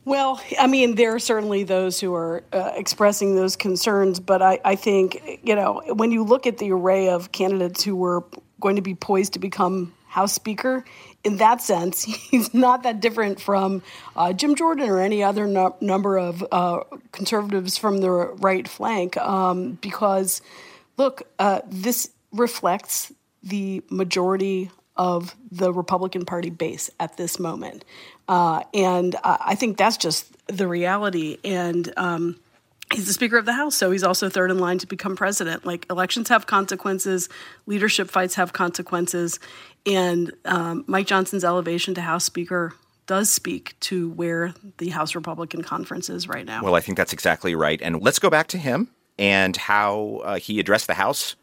Well, 0.04 0.40
I 0.58 0.66
mean, 0.66 0.96
there 0.96 1.14
are 1.14 1.20
certainly 1.20 1.62
those 1.62 2.00
who 2.00 2.14
are 2.14 2.42
uh, 2.52 2.72
expressing 2.74 3.36
those 3.36 3.54
concerns, 3.54 4.18
but 4.18 4.42
I, 4.42 4.58
I 4.64 4.74
think, 4.74 5.40
you 5.44 5.54
know, 5.54 5.80
when 5.94 6.10
you 6.10 6.24
look 6.24 6.46
at 6.46 6.58
the 6.58 6.72
array 6.72 7.08
of 7.08 7.30
candidates 7.30 7.84
who 7.84 7.94
were 7.94 8.24
going 8.60 8.76
to 8.76 8.82
be 8.82 8.96
poised 8.96 9.34
to 9.34 9.38
become 9.38 9.94
House 10.08 10.32
Speaker, 10.32 10.84
in 11.22 11.36
that 11.36 11.60
sense, 11.60 12.02
he's 12.30 12.52
not 12.52 12.82
that 12.82 13.00
different 13.00 13.40
from 13.40 13.82
uh, 14.16 14.32
Jim 14.32 14.56
Jordan 14.56 14.88
or 14.88 15.00
any 15.00 15.22
other 15.22 15.46
no- 15.46 15.76
number 15.80 16.18
of 16.18 16.44
uh, 16.50 16.80
conservatives 17.12 17.78
from 17.78 17.98
the 17.98 18.10
right 18.10 18.66
flank. 18.66 19.16
Um, 19.18 19.78
because, 19.80 20.42
look, 20.96 21.22
uh, 21.38 21.60
this 21.68 22.10
reflects 22.32 23.12
the 23.44 23.82
majority 23.88 24.70
of 24.96 25.34
the 25.50 25.72
Republican 25.72 26.24
Party 26.24 26.50
base 26.50 26.90
at 27.00 27.16
this 27.16 27.38
moment. 27.38 27.84
Uh, 28.28 28.62
and 28.72 29.16
I 29.24 29.54
think 29.54 29.76
that's 29.76 29.96
just 29.96 30.26
the 30.46 30.68
reality. 30.68 31.38
And 31.44 31.92
um, 31.96 32.40
he's 32.94 33.06
the 33.06 33.12
Speaker 33.12 33.36
of 33.36 33.44
the 33.44 33.52
House, 33.52 33.74
so 33.74 33.90
he's 33.90 34.02
also 34.02 34.28
third 34.28 34.50
in 34.50 34.58
line 34.58 34.78
to 34.78 34.86
become 34.86 35.16
president. 35.16 35.64
Like 35.64 35.86
elections 35.90 36.28
have 36.28 36.46
consequences, 36.46 37.28
leadership 37.66 38.10
fights 38.10 38.34
have 38.36 38.52
consequences, 38.52 39.40
and 39.86 40.32
um, 40.44 40.84
Mike 40.86 41.06
Johnson's 41.06 41.44
elevation 41.44 41.94
to 41.94 42.00
House 42.00 42.24
Speaker 42.24 42.74
does 43.06 43.30
speak 43.30 43.78
to 43.80 44.10
where 44.10 44.54
the 44.78 44.90
House 44.90 45.14
Republican 45.14 45.62
conference 45.62 46.08
is 46.08 46.28
right 46.28 46.46
now. 46.46 46.62
Well, 46.62 46.76
I 46.76 46.80
think 46.80 46.96
that's 46.96 47.12
exactly 47.12 47.54
right. 47.54 47.80
And 47.82 48.00
let's 48.00 48.18
go 48.18 48.30
back 48.30 48.46
to 48.48 48.58
him 48.58 48.88
and 49.18 49.56
how 49.56 50.20
uh, 50.24 50.38
he 50.38 50.60
addressed 50.60 50.86
the 50.86 50.94
House 50.94 51.34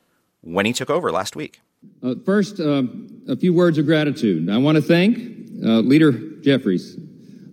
when 0.42 0.66
he 0.66 0.74
took 0.74 0.90
over 0.90 1.12
last 1.12 1.36
week. 1.36 1.60
Uh, 2.02 2.16
first, 2.26 2.60
uh, 2.60 2.84
a 3.28 3.36
few 3.36 3.54
words 3.54 3.78
of 3.78 3.86
gratitude. 3.86 4.50
I 4.50 4.58
want 4.58 4.78
to 4.78 4.82
thank 4.82 5.18
uh, 5.64 5.80
Leader 5.80 6.12
Jeffries. 6.42 6.98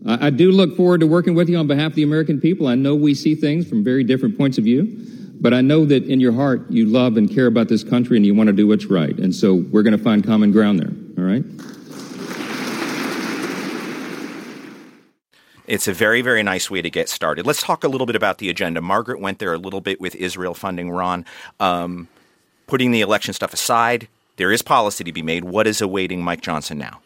I, 0.07 0.27
I, 0.27 0.31
do 0.31 0.51
look 0.53 0.77
forward 0.77 1.01
to 1.01 1.07
working 1.07 1.35
with 1.35 1.49
you 1.49 1.57
on 1.57 1.67
behalf 1.67 1.93
of 1.93 1.95
the 1.95 2.03
American 2.03 2.41
people. 2.41 2.69
I 2.69 2.75
know 2.75 2.95
we 2.95 3.15
see 3.15 3.35
things 3.35 3.69
from 3.69 3.83
very 3.83 4.05
different 4.05 4.39
points 4.39 4.59
of 4.59 4.65
view, 4.65 4.85
but 5.41 5.53
I 5.53 5.61
know 5.61 5.85
that 5.87 6.05
in 6.05 6.21
your 6.21 6.33
heart 6.33 6.71
you 6.71 6.87
love 6.87 7.17
and 7.17 7.31
care 7.33 7.47
about 7.47 7.69
this 7.69 7.85
country 7.85 8.17
and 8.17 8.25
you 8.25 8.35
want 8.35 8.49
to 8.49 8.53
do 8.53 8.67
what's 8.67 8.87
right. 8.87 9.17
And 9.19 9.35
so 9.35 9.55
we're 9.55 9.83
going 9.83 9.97
to 9.97 10.03
find 10.03 10.25
common 10.25 10.53
ground 10.53 10.81
there. 10.81 10.93
All 11.19 11.31
right? 11.31 11.45
It's 15.67 15.89
a 15.89 15.93
very, 15.93 16.23
very 16.23 16.45
nice 16.45 16.71
way 16.71 16.81
to 16.81 16.91
get 16.91 17.09
started. 17.09 17.45
Let's 17.45 17.61
talk 17.61 17.83
a 17.83 17.89
little 17.89 18.07
bit 18.07 18.15
about 18.15 18.39
the 18.39 18.49
agenda. 18.49 18.81
Margaret 18.81 19.21
went 19.21 19.41
there 19.41 19.53
a 19.53 19.59
little 19.59 19.81
bit 19.81 20.01
with 20.01 20.15
Israel 20.15 20.55
funding, 20.55 20.91
Ron. 20.91 21.25
Um, 21.59 22.07
putting 22.69 22.93
the 22.93 23.01
election 23.01 23.35
stuff 23.35 23.53
aside, 23.53 24.07
there 24.37 24.53
is 24.53 24.63
policy 24.63 25.03
to 25.03 25.13
be 25.13 25.23
made. 25.23 25.45
What 25.45 25.67
is 25.67 25.81
awaiting 25.81 26.23
Mike 26.23 26.41
Johnson 26.41 26.79
now? 26.79 27.01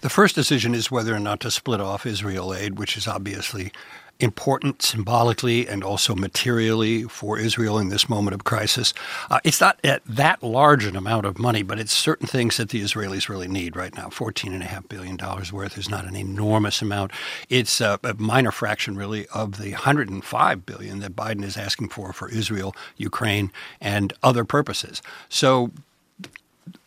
The 0.00 0.08
first 0.08 0.36
decision 0.36 0.76
is 0.76 0.92
whether 0.92 1.14
or 1.14 1.18
not 1.18 1.40
to 1.40 1.50
split 1.50 1.80
off 1.80 2.06
Israel 2.06 2.54
aid, 2.54 2.78
which 2.78 2.96
is 2.96 3.08
obviously 3.08 3.72
important 4.20 4.82
symbolically 4.82 5.68
and 5.68 5.84
also 5.84 6.14
materially 6.14 7.04
for 7.04 7.38
Israel 7.38 7.78
in 7.78 7.88
this 7.88 8.08
moment 8.08 8.34
of 8.34 8.44
crisis. 8.44 8.92
Uh, 9.30 9.40
it's 9.44 9.60
not 9.60 9.78
at 9.84 10.04
that 10.04 10.42
large 10.42 10.84
an 10.84 10.96
amount 10.96 11.24
of 11.24 11.38
money, 11.38 11.62
but 11.62 11.78
it's 11.78 11.92
certain 11.92 12.26
things 12.26 12.56
that 12.56 12.68
the 12.70 12.82
Israelis 12.82 13.28
really 13.28 13.48
need 13.48 13.76
right 13.76 13.94
now. 13.96 14.08
$14.5 14.08 14.88
billion 14.88 15.18
worth 15.52 15.78
is 15.78 15.88
not 15.88 16.04
an 16.04 16.16
enormous 16.16 16.82
amount. 16.82 17.12
It's 17.48 17.80
a, 17.80 17.98
a 18.02 18.14
minor 18.14 18.50
fraction, 18.50 18.96
really, 18.96 19.26
of 19.28 19.58
the 19.58 19.72
105 19.72 20.66
billion 20.66 20.98
that 21.00 21.16
Biden 21.16 21.44
is 21.44 21.56
asking 21.56 21.88
for 21.90 22.12
for 22.12 22.28
Israel, 22.28 22.74
Ukraine, 22.96 23.52
and 23.80 24.12
other 24.22 24.44
purposes. 24.44 25.00
So 25.28 25.70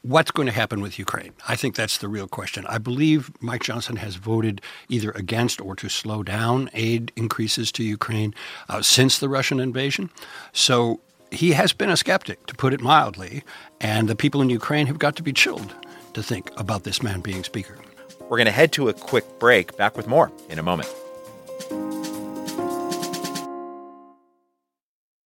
what's 0.01 0.31
going 0.31 0.47
to 0.47 0.51
happen 0.51 0.81
with 0.81 0.99
Ukraine? 0.99 1.33
I 1.47 1.55
think 1.55 1.75
that's 1.75 1.97
the 1.97 2.07
real 2.07 2.27
question. 2.27 2.65
I 2.67 2.77
believe 2.77 3.31
Mike 3.41 3.63
Johnson 3.63 3.95
has 3.97 4.15
voted 4.15 4.61
either 4.89 5.11
against 5.11 5.61
or 5.61 5.75
to 5.77 5.89
slow 5.89 6.23
down 6.23 6.69
aid 6.73 7.11
increases 7.15 7.71
to 7.73 7.83
Ukraine 7.83 8.33
uh, 8.69 8.81
since 8.81 9.19
the 9.19 9.29
Russian 9.29 9.59
invasion. 9.59 10.09
So 10.51 10.99
he 11.31 11.53
has 11.53 11.73
been 11.73 11.89
a 11.89 11.97
skeptic, 11.97 12.45
to 12.47 12.55
put 12.55 12.73
it 12.73 12.81
mildly, 12.81 13.43
and 13.79 14.07
the 14.07 14.15
people 14.15 14.41
in 14.41 14.49
Ukraine 14.49 14.87
have 14.87 14.99
got 14.99 15.15
to 15.15 15.23
be 15.23 15.33
chilled 15.33 15.73
to 16.13 16.21
think 16.21 16.51
about 16.57 16.83
this 16.83 17.01
man 17.01 17.21
being 17.21 17.43
speaker. 17.43 17.77
We're 18.29 18.37
going 18.37 18.45
to 18.45 18.51
head 18.51 18.71
to 18.73 18.89
a 18.89 18.93
quick 18.93 19.39
break. 19.39 19.77
Back 19.77 19.97
with 19.97 20.07
more 20.07 20.31
in 20.49 20.59
a 20.59 20.63
moment. 20.63 20.89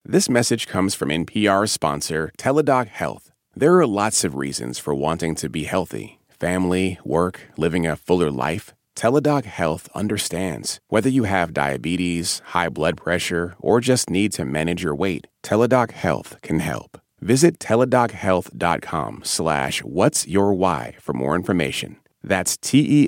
This 0.04 0.28
message 0.28 0.66
comes 0.66 0.94
from 0.94 1.10
NPR 1.10 1.68
sponsor 1.68 2.32
Teladoc 2.36 2.88
Health. 2.88 3.29
There 3.56 3.78
are 3.78 3.86
lots 3.86 4.22
of 4.24 4.36
reasons 4.36 4.78
for 4.78 4.94
wanting 4.94 5.34
to 5.36 5.48
be 5.48 5.64
healthy 5.64 6.18
family, 6.28 6.98
work, 7.04 7.42
living 7.58 7.86
a 7.86 7.96
fuller 7.96 8.30
life. 8.30 8.72
Teladoc 8.96 9.44
Health 9.44 9.88
understands. 9.94 10.80
Whether 10.88 11.10
you 11.10 11.24
have 11.24 11.52
diabetes, 11.52 12.40
high 12.46 12.68
blood 12.70 12.96
pressure, 12.96 13.54
or 13.58 13.80
just 13.80 14.08
need 14.08 14.32
to 14.32 14.44
manage 14.44 14.82
your 14.82 14.94
weight, 14.94 15.26
Teladoc 15.42 15.90
Health 15.90 16.36
can 16.42 16.60
help. 16.60 17.00
Visit 17.20 17.58
teladochealth.com 17.58 19.22
slash 19.24 19.80
what's 19.80 20.26
your 20.26 20.54
why 20.54 20.96
for 21.00 21.12
more 21.12 21.34
information. 21.34 21.96
That's 22.22 22.56
T-E-L-A-D-O-C 22.56 23.02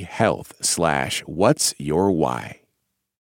health 0.00 0.52
slash 0.60 1.20
what's 1.20 1.74
your 1.78 2.10
why. 2.10 2.57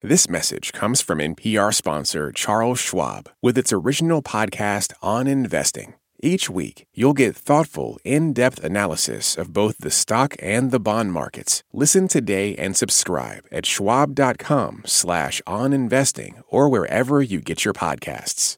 This 0.06 0.30
message 0.30 0.74
comes 0.74 1.00
from 1.00 1.20
NPR 1.20 1.74
sponsor 1.74 2.34
Charles 2.34 2.78
Schwab 2.78 3.30
with 3.42 3.58
its 3.58 3.72
original 3.72 4.22
podcast 4.22 4.92
on 5.02 5.28
investing. 5.28 5.94
Each 6.22 6.50
week, 6.50 6.88
you'll 6.94 7.14
get 7.14 7.38
thoughtful, 7.38 7.98
in 8.04 8.34
depth 8.34 8.62
analysis 8.62 9.38
of 9.38 9.54
both 9.54 9.78
the 9.78 9.90
stock 9.90 10.36
and 10.42 10.72
the 10.72 10.80
bond 10.82 11.14
markets. 11.14 11.64
Listen 11.72 12.10
today 12.10 12.54
and 12.58 12.76
subscribe 12.76 13.46
at 13.50 13.66
schwab.com 13.66 14.82
slash 14.86 15.42
on 15.48 15.72
investing 15.72 16.44
or 16.50 16.68
wherever 16.68 17.22
you 17.22 17.40
get 17.40 17.64
your 17.64 17.74
podcasts. 17.74 18.58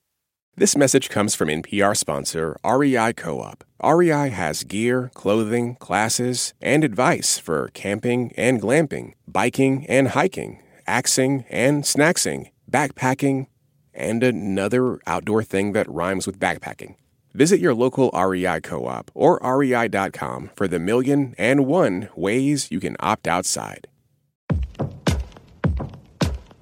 This 0.56 0.76
message 0.76 1.10
comes 1.10 1.36
from 1.36 1.50
NPR 1.50 1.96
sponsor 1.96 2.58
REI 2.66 3.14
Co 3.14 3.42
op. 3.42 3.64
REI 3.84 4.30
has 4.30 4.64
gear, 4.64 5.12
clothing, 5.14 5.76
classes, 5.76 6.56
and 6.60 6.84
advice 6.84 7.38
for 7.38 7.70
camping 7.76 8.32
and 8.36 8.60
glamping, 8.60 9.14
biking 9.28 9.86
and 9.86 10.08
hiking 10.08 10.64
axing 10.88 11.46
and 11.50 11.84
snacksing, 11.84 12.52
backpacking, 12.70 13.48
and 13.94 14.24
another 14.24 15.00
outdoor 15.08 15.44
thing 15.44 15.74
that 15.74 15.90
rhymes 15.90 16.28
with 16.28 16.40
backpacking. 16.40 16.96
Visit 17.34 17.60
your 17.60 17.74
local 17.74 18.10
REI 18.12 18.62
co 18.62 18.86
op 18.86 19.12
or 19.14 19.40
rei.com 19.44 20.52
for 20.56 20.68
the 20.68 20.80
million 20.80 21.36
and 21.38 21.66
one 21.66 22.10
ways 22.16 22.72
you 22.72 22.80
can 22.80 22.96
opt 23.00 23.28
outside. 23.28 23.88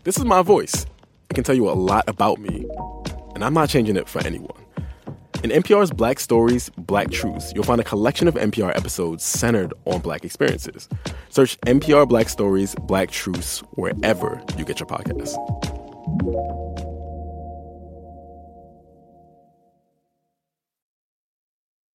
This 0.03 0.17
is 0.17 0.25
my 0.25 0.41
voice. 0.41 0.85
I 1.29 1.33
can 1.33 1.43
tell 1.43 1.55
you 1.55 1.69
a 1.69 1.71
lot 1.71 2.03
about 2.07 2.39
me, 2.39 2.65
and 3.35 3.43
I'm 3.43 3.53
not 3.53 3.69
changing 3.69 3.95
it 3.95 4.09
for 4.09 4.25
anyone. 4.25 4.62
In 5.43 5.49
NPR's 5.49 5.91
Black 5.91 6.21
Stories, 6.21 6.69
Black 6.77 7.11
Truths, 7.11 7.51
you'll 7.53 7.65
find 7.65 7.81
a 7.81 7.83
collection 7.83 8.29
of 8.29 8.35
NPR 8.35 8.73
episodes 8.77 9.25
centered 9.25 9.73
on 9.83 9.99
Black 9.99 10.23
experiences. 10.23 10.87
Search 11.27 11.59
NPR 11.61 12.07
Black 12.07 12.29
Stories, 12.29 12.75
Black 12.83 13.11
Truths 13.11 13.59
wherever 13.71 14.41
you 14.57 14.63
get 14.63 14.79
your 14.79 14.87
podcasts. 14.87 15.35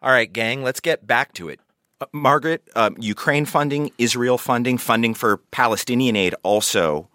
All 0.03 0.11
right, 0.13 0.31
gang, 0.31 0.63
let's 0.63 0.81
get 0.81 1.07
back 1.07 1.33
to 1.33 1.49
it. 1.49 1.59
Uh, 2.03 2.07
Margaret, 2.13 2.69
um, 2.77 2.97
Ukraine 3.01 3.47
funding, 3.47 3.91
Israel 3.97 4.37
funding, 4.37 4.77
funding 4.77 5.15
for 5.15 5.39
Palestinian 5.53 6.17
aid 6.17 6.35
also. 6.43 7.09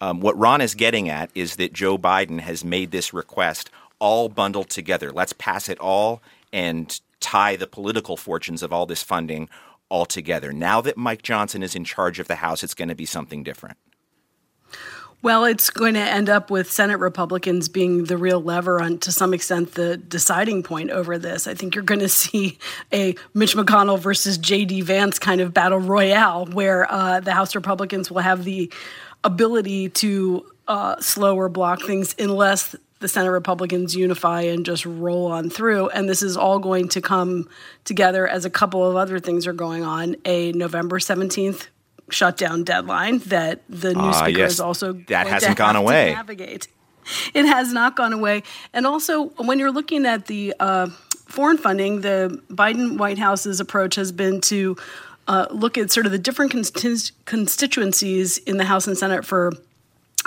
Um, 0.00 0.20
what 0.20 0.38
Ron 0.38 0.60
is 0.60 0.76
getting 0.76 1.08
at 1.08 1.30
is 1.34 1.56
that 1.56 1.72
Joe 1.72 1.98
Biden 1.98 2.38
has 2.38 2.64
made 2.64 2.92
this 2.92 3.12
request 3.12 3.70
all 4.00 4.28
bundled 4.28 4.70
together. 4.70 5.12
Let's 5.12 5.32
pass 5.32 5.68
it 5.68 5.78
all 5.78 6.22
and 6.52 7.00
tie 7.20 7.54
the 7.54 7.66
political 7.66 8.16
fortunes 8.16 8.62
of 8.62 8.72
all 8.72 8.86
this 8.86 9.02
funding 9.02 9.48
all 9.88 10.06
together. 10.06 10.52
Now 10.52 10.80
that 10.80 10.96
Mike 10.96 11.22
Johnson 11.22 11.62
is 11.62 11.74
in 11.74 11.84
charge 11.84 12.18
of 12.18 12.26
the 12.26 12.36
House, 12.36 12.64
it's 12.64 12.74
going 12.74 12.88
to 12.88 12.94
be 12.94 13.06
something 13.06 13.42
different. 13.42 13.76
Well, 15.22 15.44
it's 15.44 15.68
going 15.68 15.94
to 15.94 16.00
end 16.00 16.30
up 16.30 16.50
with 16.50 16.72
Senate 16.72 16.98
Republicans 16.98 17.68
being 17.68 18.04
the 18.04 18.16
real 18.16 18.40
lever 18.40 18.80
on, 18.80 18.96
to 18.98 19.12
some 19.12 19.34
extent, 19.34 19.74
the 19.74 19.98
deciding 19.98 20.62
point 20.62 20.90
over 20.90 21.18
this. 21.18 21.46
I 21.46 21.52
think 21.52 21.74
you're 21.74 21.84
going 21.84 22.00
to 22.00 22.08
see 22.08 22.58
a 22.92 23.14
Mitch 23.34 23.54
McConnell 23.54 23.98
versus 23.98 24.38
J.D. 24.38 24.80
Vance 24.80 25.18
kind 25.18 25.42
of 25.42 25.52
battle 25.52 25.78
royale 25.78 26.46
where 26.46 26.90
uh, 26.90 27.20
the 27.20 27.32
House 27.32 27.54
Republicans 27.54 28.10
will 28.10 28.22
have 28.22 28.44
the 28.44 28.72
ability 29.22 29.90
to 29.90 30.46
uh, 30.68 30.98
slow 31.00 31.36
or 31.36 31.50
block 31.50 31.82
things 31.82 32.14
unless 32.18 32.74
the 33.00 33.08
Senate 33.08 33.30
Republicans 33.30 33.96
unify 33.96 34.42
and 34.42 34.64
just 34.64 34.86
roll 34.86 35.26
on 35.26 35.50
through. 35.50 35.88
And 35.88 36.08
this 36.08 36.22
is 36.22 36.36
all 36.36 36.58
going 36.58 36.88
to 36.90 37.00
come 37.00 37.48
together 37.84 38.28
as 38.28 38.44
a 38.44 38.50
couple 38.50 38.88
of 38.88 38.94
other 38.94 39.18
things 39.18 39.46
are 39.46 39.52
going 39.52 39.82
on. 39.82 40.16
A 40.24 40.52
November 40.52 40.98
17th 40.98 41.66
shutdown 42.10 42.64
deadline 42.64 43.18
that 43.18 43.62
the 43.68 43.94
new 43.94 44.00
uh, 44.00 44.12
speaker 44.12 44.40
yes, 44.40 44.52
is 44.52 44.60
also 44.60 44.92
that 45.08 45.26
hasn't 45.26 45.56
gone 45.56 45.76
away. 45.76 46.12
navigate. 46.12 46.68
It 47.34 47.46
has 47.46 47.72
not 47.72 47.96
gone 47.96 48.12
away, 48.12 48.42
and 48.72 48.86
also 48.86 49.28
when 49.30 49.58
you're 49.58 49.72
looking 49.72 50.06
at 50.06 50.26
the 50.26 50.54
uh, 50.60 50.88
foreign 51.26 51.56
funding, 51.56 52.02
the 52.02 52.40
Biden 52.50 52.98
White 52.98 53.18
House's 53.18 53.58
approach 53.58 53.94
has 53.94 54.12
been 54.12 54.40
to 54.42 54.76
uh, 55.26 55.46
look 55.50 55.78
at 55.78 55.90
sort 55.90 56.06
of 56.06 56.12
the 56.12 56.18
different 56.18 56.52
constituencies 57.24 58.38
in 58.38 58.58
the 58.58 58.64
House 58.64 58.86
and 58.86 58.98
Senate 58.98 59.24
for 59.24 59.52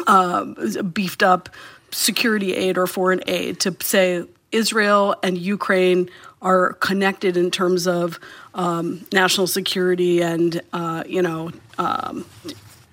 uh, 0.07 0.45
beefed 0.81 1.23
up 1.23 1.49
security 1.93 2.53
aid 2.53 2.77
or 2.77 2.87
foreign 2.87 3.21
aid 3.27 3.59
to 3.61 3.75
say 3.81 4.25
Israel 4.51 5.15
and 5.23 5.37
Ukraine 5.37 6.09
are 6.41 6.73
connected 6.73 7.37
in 7.37 7.49
terms 7.51 7.87
of 7.87 8.19
um, 8.53 9.05
national 9.11 9.47
security 9.47 10.21
and 10.21 10.61
uh, 10.73 11.03
you 11.07 11.21
know 11.21 11.51
um, 11.77 12.25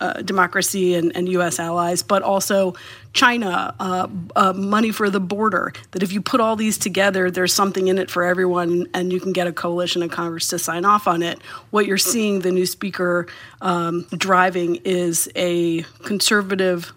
uh, 0.00 0.23
democracy 0.23 0.95
and, 0.95 1.14
and, 1.14 1.28
U.S. 1.28 1.59
allies, 1.59 2.02
but 2.02 2.23
also 2.23 2.75
China, 3.12 3.75
uh, 3.78 4.09
uh, 4.35 4.52
money 4.54 4.92
for 4.92 5.11
the 5.11 5.21
border. 5.21 5.75
That 5.90 6.02
if 6.02 6.11
you 6.11 6.23
put 6.23 6.40
all 6.40 6.57
these 6.57 6.78
together, 6.78 7.30
there's 7.30 7.52
something 7.52 7.88
in 7.88 7.99
it 7.99 8.11
for 8.11 8.25
everyone, 8.25 8.88
and 8.95 9.12
you 9.12 9.21
can 9.21 9.33
get 9.33 9.47
a 9.47 9.52
coalition 9.52 10.02
of 10.02 10.11
Congress 10.11 10.49
to 10.49 10.59
sign 10.59 10.87
off 10.87 11.07
on 11.07 11.23
it. 11.23 11.42
What 11.71 11.85
you're 11.85 11.99
seeing 11.99 12.40
the 12.40 12.50
new 12.50 12.64
speaker 12.64 13.26
um, 13.61 14.07
driving 14.16 14.76
is 14.85 15.30
a 15.37 15.83
conservative, 16.02 16.95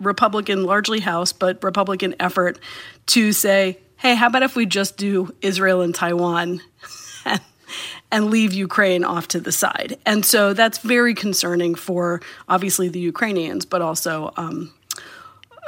Republican, 0.00 0.64
largely 0.64 1.00
House, 1.00 1.32
but 1.32 1.62
Republican 1.62 2.14
effort 2.20 2.58
to 3.06 3.32
say, 3.32 3.78
hey, 3.96 4.14
how 4.14 4.28
about 4.28 4.42
if 4.42 4.56
we 4.56 4.66
just 4.66 4.96
do 4.96 5.34
Israel 5.40 5.80
and 5.80 5.94
Taiwan? 5.94 6.60
and 8.12 8.30
leave 8.30 8.52
Ukraine 8.52 9.04
off 9.04 9.28
to 9.28 9.40
the 9.40 9.50
side. 9.52 9.98
And 10.06 10.24
so 10.24 10.52
that's 10.52 10.78
very 10.78 11.14
concerning 11.14 11.74
for 11.74 12.20
obviously 12.48 12.88
the 12.88 13.00
Ukrainians, 13.00 13.64
but 13.64 13.82
also 13.82 14.32
um, 14.36 14.72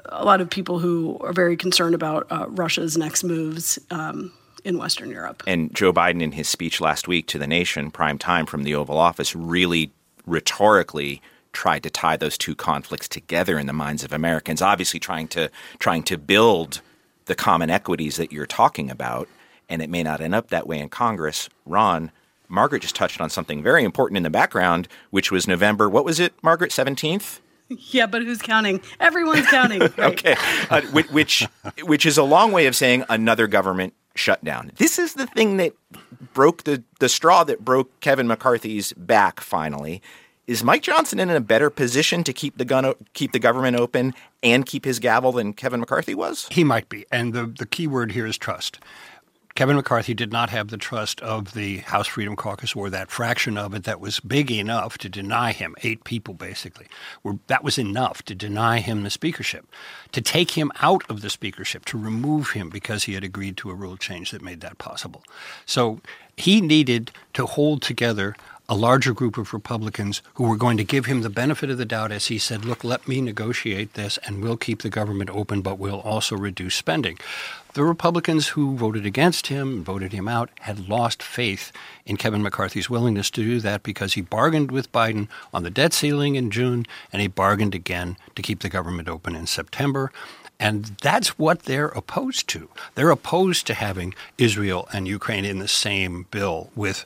a 0.07 0.25
lot 0.25 0.41
of 0.41 0.49
people 0.49 0.79
who 0.79 1.19
are 1.21 1.33
very 1.33 1.57
concerned 1.57 1.95
about 1.95 2.27
uh, 2.31 2.47
Russia's 2.49 2.97
next 2.97 3.25
moves. 3.25 3.79
Um, 3.91 4.33
in 4.65 4.79
Western 4.79 5.11
Europe. 5.11 5.45
And 5.47 5.73
Joe 5.73 5.93
Biden, 5.93 6.21
in 6.21 6.33
his 6.33 6.49
speech 6.49 6.81
last 6.81 7.07
week 7.07 7.29
to 7.29 7.39
the 7.39 7.47
nation, 7.47 7.93
prime 7.93 8.19
time 8.19 8.47
from 8.47 8.65
the 8.65 8.75
Oval 8.75 8.99
Office, 8.99 9.37
really 9.37 9.93
rhetorically 10.27 11.23
tried 11.57 11.83
to 11.83 11.89
tie 11.89 12.19
those 12.19 12.37
two 12.37 12.55
conflicts 12.55 13.09
together 13.09 13.59
in 13.59 13.67
the 13.67 13.73
minds 13.73 14.05
of 14.05 14.13
Americans. 14.13 14.61
Obviously, 14.61 15.01
trying 15.01 15.27
to 15.29 15.51
trying 15.79 16.03
to 16.03 16.19
build 16.19 16.83
the 17.25 17.35
common 17.35 17.71
equities 17.71 18.17
that 18.17 18.31
you're 18.31 18.45
talking 18.45 18.91
about, 18.91 19.27
and 19.67 19.81
it 19.81 19.89
may 19.89 20.03
not 20.03 20.21
end 20.21 20.35
up 20.35 20.49
that 20.49 20.67
way 20.67 20.79
in 20.79 20.91
Congress. 20.91 21.49
Ron, 21.65 22.13
Margaret 22.47 22.83
just 22.83 22.95
touched 22.95 23.23
on 23.23 23.31
something 23.31 23.63
very 23.63 23.85
important 23.85 24.19
in 24.19 24.23
the 24.23 24.29
background, 24.31 24.87
which 25.09 25.33
was 25.33 25.49
November. 25.49 25.89
What 25.89 26.05
was 26.05 26.21
it, 26.21 26.35
Margaret? 26.43 26.73
Seventeenth. 26.73 27.41
Yeah, 27.69 28.07
but 28.07 28.23
who's 28.23 28.43
counting? 28.43 28.83
Everyone's 29.01 29.47
counting. 29.47 29.81
Right. 29.97 29.99
okay, 29.99 30.37
uh, 30.69 30.83
which 31.11 31.47
which 31.83 32.05
is 32.05 32.19
a 32.19 32.23
long 32.23 32.53
way 32.53 32.67
of 32.67 32.77
saying 32.77 33.05
another 33.09 33.47
government 33.47 33.95
shutdown. 34.15 34.73
This 34.77 34.99
is 34.99 35.15
the 35.15 35.27
thing 35.27 35.57
that 35.57 35.73
broke 36.35 36.65
the 36.65 36.85
the 37.01 37.09
straw 37.09 37.45
that 37.45 37.65
broke 37.65 37.99
Kevin 38.01 38.27
McCarthy's 38.29 38.93
back. 38.93 39.41
Finally, 39.41 40.03
is 40.47 40.63
Mike 40.63 40.83
Johnson 40.83 41.19
in 41.19 41.31
a 41.31 41.41
better 41.41 41.71
position 41.71 42.25
to 42.25 42.33
keep 42.33 42.59
the 42.59 42.65
gun 42.65 42.95
keep 43.15 43.33
the 43.33 43.39
government 43.39 43.77
open 43.77 44.15
and 44.43 44.65
keep 44.65 44.85
his 44.85 44.99
gavel 44.99 45.33
than 45.33 45.53
Kevin 45.53 45.81
McCarthy 45.81 46.15
was? 46.15 46.47
He 46.51 46.65
might 46.65 46.89
be, 46.89 47.07
and 47.11 47.33
the 47.33 47.47
the 47.47 47.67
key 47.67 47.87
word 47.87 48.13
here 48.13 48.27
is 48.27 48.39
trust. 48.39 48.79
Kevin 49.57 49.77
McCarthy 49.77 50.13
did 50.13 50.31
not 50.31 50.51
have 50.51 50.69
the 50.69 50.77
trust 50.77 51.19
of 51.23 51.55
the 51.55 51.79
House 51.79 52.07
Freedom 52.07 52.37
Caucus 52.37 52.77
or 52.77 52.91
that 52.91 53.11
fraction 53.11 53.57
of 53.57 53.73
it 53.73 53.85
that 53.85 54.01
was 54.01 54.21
big 54.21 54.53
enough 54.53 54.99
to 54.99 55.09
deny 55.09 55.53
him, 55.53 55.75
eight 55.83 56.05
people 56.05 56.35
basically. 56.35 56.87
Were, 57.23 57.39
that 57.47 57.65
was 57.65 57.79
enough 57.79 58.23
to 58.25 58.35
deny 58.35 58.81
him 58.81 59.03
the 59.03 59.09
speakership, 59.09 59.67
to 60.13 60.21
take 60.21 60.51
him 60.51 60.71
out 60.83 61.05
of 61.09 61.23
the 61.23 61.31
speakership, 61.31 61.87
to 61.87 61.99
remove 61.99 62.51
him 62.51 62.69
because 62.69 63.05
he 63.05 63.15
had 63.15 63.25
agreed 63.25 63.57
to 63.57 63.71
a 63.71 63.75
rule 63.75 63.97
change 63.97 64.31
that 64.31 64.43
made 64.43 64.61
that 64.61 64.77
possible. 64.77 65.25
So 65.65 66.01
he 66.37 66.61
needed 66.61 67.11
to 67.33 67.47
hold 67.47 67.81
together 67.81 68.37
a 68.69 68.75
larger 68.75 69.13
group 69.13 69.39
of 69.39 69.53
Republicans 69.53 70.23
who 70.35 70.45
were 70.45 70.57
going 70.57 70.77
to 70.77 70.85
give 70.85 71.07
him 71.07 71.23
the 71.23 71.31
benefit 71.31 71.71
of 71.71 71.79
the 71.79 71.85
doubt 71.85 72.11
as 72.11 72.27
he 72.27 72.39
said, 72.39 72.65
look, 72.65 72.83
let 72.83 73.07
me 73.07 73.21
negotiate 73.21 73.95
this 73.95 74.19
and 74.27 74.43
we'll 74.43 74.57
keep 74.57 74.83
the 74.83 74.91
government 74.91 75.31
open, 75.31 75.63
but 75.63 75.79
we'll 75.79 76.01
also 76.01 76.37
reduce 76.37 76.75
spending. 76.75 77.19
The 77.75 77.85
Republicans 77.85 78.49
who 78.49 78.77
voted 78.77 79.05
against 79.05 79.49
him, 79.49 79.85
voted 79.85 80.13
him 80.13 80.27
out, 80.27 80.51
had 80.61 80.89
lost 80.89 81.23
faith 81.23 81.73
in 82.07 82.17
Kevin 82.17 82.43
McCarthy's 82.43 82.91
willingness 82.91 83.31
to 83.33 83.43
do 83.43 83.61
that 83.61 83.83
because 83.83 84.15
he 84.15 84.23
bargained 84.23 84.71
with 84.71 84.91
Biden 84.93 85.29
on 85.53 85.63
the 85.63 85.71
debt 85.71 85.93
ceiling 85.93 86.35
in 86.35 86.51
June 86.51 86.87
and 87.13 87.23
he 87.23 87.29
bargained 87.29 87.75
again 87.75 88.17
to 88.35 88.43
keep 88.43 88.61
the 88.61 88.69
government 88.69 89.09
open 89.09 89.37
in 89.37 89.47
September. 89.47 90.11
And 90.59 90.97
that's 91.03 91.39
what 91.39 91.65
they're 91.65 91.89
opposed 91.89 92.49
to. 92.49 92.71
They're 92.95 93.11
opposed 93.11 93.67
to 93.67 93.75
having 93.75 94.15
Israel 94.39 94.89
and 94.93 95.07
Ukraine 95.07 95.45
in 95.45 95.59
the 95.59 95.69
same 95.69 96.27
bill 96.31 96.71
with 96.75 97.05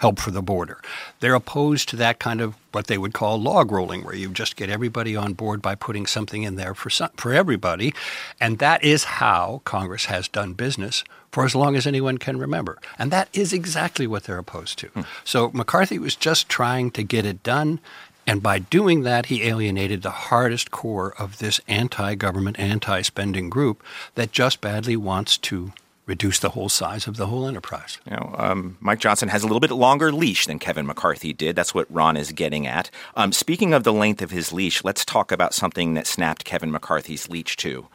help 0.00 0.18
for 0.18 0.30
the 0.30 0.42
border. 0.42 0.80
They're 1.20 1.34
opposed 1.34 1.88
to 1.90 1.96
that 1.96 2.18
kind 2.18 2.40
of 2.40 2.54
what 2.72 2.86
they 2.86 2.96
would 2.96 3.12
call 3.12 3.40
log 3.40 3.70
rolling, 3.70 4.02
where 4.02 4.14
you 4.14 4.30
just 4.30 4.56
get 4.56 4.70
everybody 4.70 5.14
on 5.14 5.34
board 5.34 5.60
by 5.60 5.74
putting 5.74 6.06
something 6.06 6.42
in 6.42 6.56
there 6.56 6.74
for 6.74 6.88
some, 6.88 7.10
for 7.16 7.34
everybody, 7.34 7.92
and 8.40 8.58
that 8.58 8.82
is 8.82 9.04
how 9.04 9.60
Congress 9.64 10.06
has 10.06 10.26
done 10.26 10.54
business 10.54 11.04
for 11.30 11.44
as 11.44 11.54
long 11.54 11.76
as 11.76 11.86
anyone 11.86 12.18
can 12.18 12.38
remember. 12.38 12.78
And 12.98 13.10
that 13.10 13.28
is 13.32 13.52
exactly 13.52 14.06
what 14.06 14.24
they're 14.24 14.38
opposed 14.38 14.78
to. 14.80 14.88
Hmm. 14.88 15.00
So 15.22 15.50
McCarthy 15.52 15.98
was 15.98 16.16
just 16.16 16.48
trying 16.48 16.90
to 16.92 17.02
get 17.02 17.26
it 17.26 17.42
done. 17.42 17.78
And 18.26 18.42
by 18.42 18.58
doing 18.58 19.02
that, 19.02 19.26
he 19.26 19.42
alienated 19.42 20.02
the 20.02 20.10
hardest 20.10 20.70
core 20.70 21.14
of 21.18 21.38
this 21.38 21.60
anti 21.68 22.14
government, 22.14 22.58
anti 22.58 23.02
spending 23.02 23.50
group 23.50 23.82
that 24.14 24.32
just 24.32 24.60
badly 24.60 24.96
wants 24.96 25.36
to 25.38 25.72
reduce 26.06 26.38
the 26.38 26.50
whole 26.50 26.68
size 26.68 27.06
of 27.06 27.16
the 27.16 27.26
whole 27.26 27.46
enterprise. 27.46 27.98
You 28.10 28.16
know, 28.16 28.34
um, 28.36 28.76
Mike 28.80 28.98
Johnson 28.98 29.28
has 29.28 29.42
a 29.42 29.46
little 29.46 29.60
bit 29.60 29.70
longer 29.70 30.10
leash 30.10 30.46
than 30.46 30.58
Kevin 30.58 30.86
McCarthy 30.86 31.32
did. 31.32 31.54
That's 31.54 31.74
what 31.74 31.86
Ron 31.90 32.16
is 32.16 32.32
getting 32.32 32.66
at. 32.66 32.90
Um, 33.14 33.32
speaking 33.32 33.72
of 33.72 33.84
the 33.84 33.92
length 33.92 34.20
of 34.20 34.30
his 34.30 34.52
leash, 34.52 34.82
let's 34.82 35.04
talk 35.04 35.30
about 35.30 35.54
something 35.54 35.94
that 35.94 36.06
snapped 36.06 36.44
Kevin 36.44 36.72
McCarthy's 36.72 37.28
leash 37.28 37.56
too. 37.56 37.86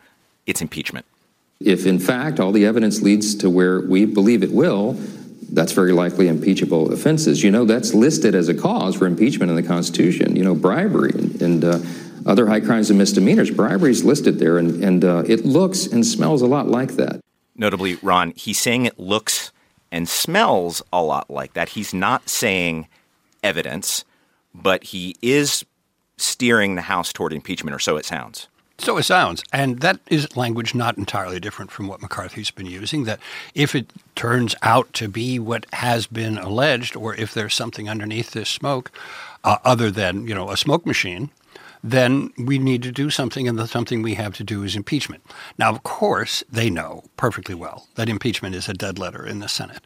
It's 0.46 0.62
impeachment. 0.62 1.06
If 1.60 1.86
in 1.86 2.00
fact 2.00 2.40
all 2.40 2.52
the 2.52 2.66
evidence 2.66 3.02
leads 3.02 3.36
to 3.36 3.50
where 3.50 3.82
we 3.82 4.06
believe 4.06 4.44
it 4.44 4.52
will, 4.52 4.94
that's 5.52 5.72
very 5.72 5.92
likely 5.92 6.28
impeachable 6.28 6.94
offenses. 6.94 7.44
You 7.44 7.52
know, 7.52 7.66
that's 7.66 7.94
listed 7.94 8.36
as 8.36 8.50
a 8.50 8.54
cause 8.54 8.96
for 8.96 9.08
impeachment 9.08 9.50
in 9.50 9.56
the 9.56 9.64
Constitution. 9.64 10.36
You 10.36 10.44
know, 10.44 10.56
bribery 10.56 11.12
and, 11.12 11.42
and 11.42 11.64
uh, 11.64 11.80
other 12.26 12.48
high 12.48 12.60
crimes 12.62 12.90
and 12.90 12.98
misdemeanors. 12.98 13.52
Bribery 13.52 13.92
is 13.92 14.04
listed 14.04 14.40
there, 14.40 14.58
and, 14.58 14.84
and 14.84 15.06
uh, 15.06 15.24
it 15.28 15.46
looks 15.46 15.86
and 15.86 16.06
smells 16.06 16.42
a 16.42 16.48
lot 16.48 16.68
like 16.68 16.94
that 16.94 17.20
notably, 17.56 17.96
Ron, 17.96 18.34
he's 18.36 18.60
saying 18.60 18.86
it 18.86 19.00
looks 19.00 19.52
and 19.92 20.10
smells 20.10 20.82
a 20.92 21.02
lot 21.04 21.30
like 21.30 21.54
that. 21.54 21.70
He's 21.70 21.94
not 21.94 22.30
saying 22.30 22.88
evidence, 23.44 24.04
but 24.54 24.86
he 24.86 25.16
is 25.22 25.66
steering 26.18 26.76
the 26.76 26.82
House 26.82 27.12
toward 27.14 27.34
impeachment, 27.34 27.76
or 27.76 27.80
so 27.80 27.98
it 27.98 28.06
sounds. 28.06 28.48
So 28.78 28.98
it 28.98 29.04
sounds. 29.04 29.42
And 29.54 29.80
that 29.80 30.00
is 30.08 30.36
language 30.36 30.76
not 30.76 30.98
entirely 30.98 31.40
different 31.40 31.72
from 31.72 31.88
what 31.88 32.02
McCarthy's 32.02 32.52
been 32.52 32.66
using. 32.66 33.06
That 33.06 33.20
if 33.54 33.74
it 33.74 33.92
turns 34.16 34.54
out 34.62 34.92
to 34.94 35.08
be 35.08 35.40
what 35.40 35.66
has 35.74 36.08
been 36.08 36.38
alleged, 36.38 36.96
or 36.96 37.16
if 37.16 37.34
there's 37.34 37.54
something 37.54 37.90
underneath 37.90 38.32
this 38.32 38.50
smoke 38.50 38.92
uh, 39.44 39.58
other 39.64 39.92
than, 39.92 40.28
you 40.28 40.36
know, 40.36 40.50
a 40.52 40.58
smoke 40.58 40.86
machine, 40.86 41.30
then 41.86 42.34
we 42.36 42.58
need 42.58 42.82
to 42.82 42.92
do 42.92 43.12
something, 43.12 43.48
and 43.48 43.60
the 43.60 43.68
something 43.68 44.02
we 44.02 44.16
have 44.16 44.36
to 44.38 44.44
do 44.44 44.64
is 44.64 44.76
impeachment. 44.76 45.24
Now, 45.60 45.70
of 45.70 45.84
course, 45.84 46.44
they 46.50 46.72
know 46.72 47.04
perfectly 47.16 47.54
well 47.54 47.88
that 47.94 48.10
impeachment 48.10 48.56
is 48.56 48.68
a 48.68 48.74
dead 48.74 48.98
letter 48.98 49.24
in 49.24 49.40
the 49.40 49.48
Senate. 49.48 49.84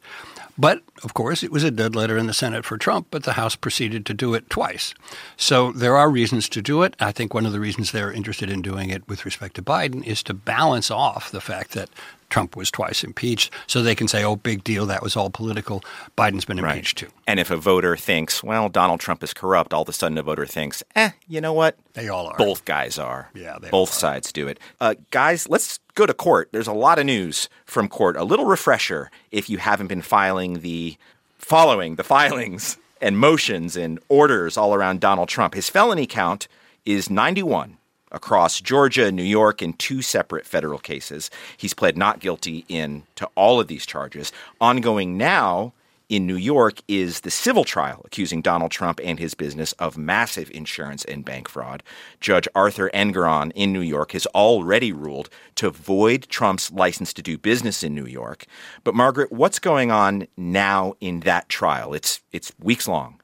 But, 0.58 0.82
of 1.04 1.14
course, 1.14 1.44
it 1.44 1.52
was 1.52 1.64
a 1.64 1.72
dead 1.72 1.96
letter 1.96 2.18
in 2.18 2.28
the 2.28 2.34
Senate 2.34 2.64
for 2.66 2.78
Trump, 2.78 3.08
but 3.12 3.24
the 3.24 3.34
House 3.34 3.56
proceeded 3.56 4.06
to 4.06 4.14
do 4.14 4.34
it 4.34 4.50
twice. 4.50 4.94
So 5.36 5.74
there 5.74 5.98
are 5.98 6.10
reasons 6.10 6.48
to 6.50 6.62
do 6.62 6.84
it. 6.84 6.96
I 7.02 7.12
think 7.12 7.34
one 7.34 7.46
of 7.46 7.52
the 7.52 7.60
reasons 7.60 7.92
they're 7.92 8.12
interested 8.12 8.50
in 8.50 8.62
doing 8.62 8.90
it 8.90 9.08
with 9.08 9.26
respect 9.26 9.56
to 9.56 9.62
Biden 9.62 10.06
is 10.06 10.24
to 10.24 10.34
balance 10.34 10.90
off 10.90 11.32
the 11.32 11.42
fact 11.42 11.72
that 11.72 11.90
Trump 12.30 12.56
was 12.56 12.72
twice 12.72 13.04
impeached, 13.04 13.54
so 13.68 13.82
they 13.82 13.96
can 13.96 14.08
say, 14.08 14.24
oh, 14.24 14.36
big 14.36 14.64
deal, 14.64 14.86
that 14.86 15.02
was 15.02 15.16
all 15.16 15.30
political. 15.30 15.84
Biden's 16.18 16.46
been 16.46 16.60
impeached 16.60 17.02
right. 17.02 17.10
too. 17.10 17.16
And 17.28 17.40
if 17.40 17.52
a 17.52 17.58
voter 17.58 17.96
thinks, 17.98 18.44
well, 18.44 18.70
Donald 18.70 19.00
Trump 19.00 19.24
is 19.24 19.34
corrupt, 19.34 19.74
all 19.74 19.82
of 19.82 19.90
a 19.90 19.94
sudden 19.94 20.18
a 20.18 20.24
voter 20.24 20.46
thinks, 20.46 20.84
eh, 20.96 21.12
you 21.28 21.42
know 21.42 21.54
what? 21.54 21.76
They 21.94 22.08
all 22.10 22.28
are. 22.28 22.38
Both 22.38 22.66
guys 22.66 22.98
are. 22.98 23.30
Yeah, 23.34 23.58
Both 23.72 23.92
sides 23.92 24.32
do 24.32 24.48
it. 24.48 24.60
Uh, 24.80 24.96
guys, 25.12 25.50
let's 25.50 25.80
go 25.96 26.06
to 26.06 26.14
court. 26.14 26.50
There's 26.52 26.68
a 26.68 26.74
lot 26.74 27.00
of 27.00 27.06
news 27.06 27.50
from 27.66 27.88
court. 27.88 28.16
A 28.16 28.24
little 28.24 28.46
refresher 28.46 29.12
if 29.32 29.50
you 29.50 29.58
haven't 29.58 29.88
been 29.88 30.02
filing 30.02 30.62
the 30.62 30.98
following 31.38 31.96
the 31.96 32.04
filings 32.04 32.78
and 33.02 33.18
motions 33.18 33.76
and 33.76 34.00
orders 34.08 34.58
all 34.58 34.74
around 34.74 35.00
Donald 35.00 35.30
Trump. 35.30 35.56
His 35.56 35.70
felony 35.70 36.06
count 36.06 36.48
is 36.86 37.10
91 37.10 37.79
across 38.12 38.62
Georgia, 38.62 39.12
New 39.12 39.24
York, 39.24 39.62
in 39.62 39.74
two 39.74 40.02
separate 40.02 40.46
federal 40.46 40.80
cases. 40.80 41.30
He's 41.58 41.74
pled 41.74 41.98
not 41.98 42.20
guilty 42.20 42.66
in 42.68 43.04
to 43.16 43.30
all 43.36 43.60
of 43.60 43.68
these 43.68 43.86
charges. 43.86 44.32
Ongoing 44.60 45.18
now 45.18 45.74
in 46.10 46.26
New 46.26 46.36
York 46.36 46.82
is 46.88 47.22
the 47.22 47.30
civil 47.32 47.64
trial 47.64 48.02
accusing 48.04 48.42
Donald 48.42 48.72
Trump 48.72 49.00
and 49.04 49.20
his 49.20 49.36
business 49.36 49.74
of 49.74 49.98
massive 49.98 50.50
insurance 50.52 51.06
and 51.06 51.24
bank 51.24 51.48
fraud. 51.48 51.84
Judge 52.20 52.48
Arthur 52.56 52.90
Engoron 52.94 53.52
in 53.54 53.72
New 53.72 53.82
York 53.82 54.12
has 54.14 54.26
already 54.28 54.92
ruled 54.92 55.30
to 55.56 55.70
void 55.70 56.28
Trump's 56.28 56.72
license 56.72 57.14
to 57.14 57.22
do 57.22 57.38
business 57.38 57.84
in 57.84 57.94
New 57.94 58.08
York. 58.08 58.46
But 58.84 58.96
Margaret, 58.96 59.32
what's 59.32 59.60
going 59.60 59.92
on 59.92 60.28
now 60.36 60.96
in 61.00 61.22
that 61.22 61.48
trial? 61.48 61.94
It's 61.94 62.22
it's 62.32 62.52
weeks 62.60 62.88
long. 62.88 63.19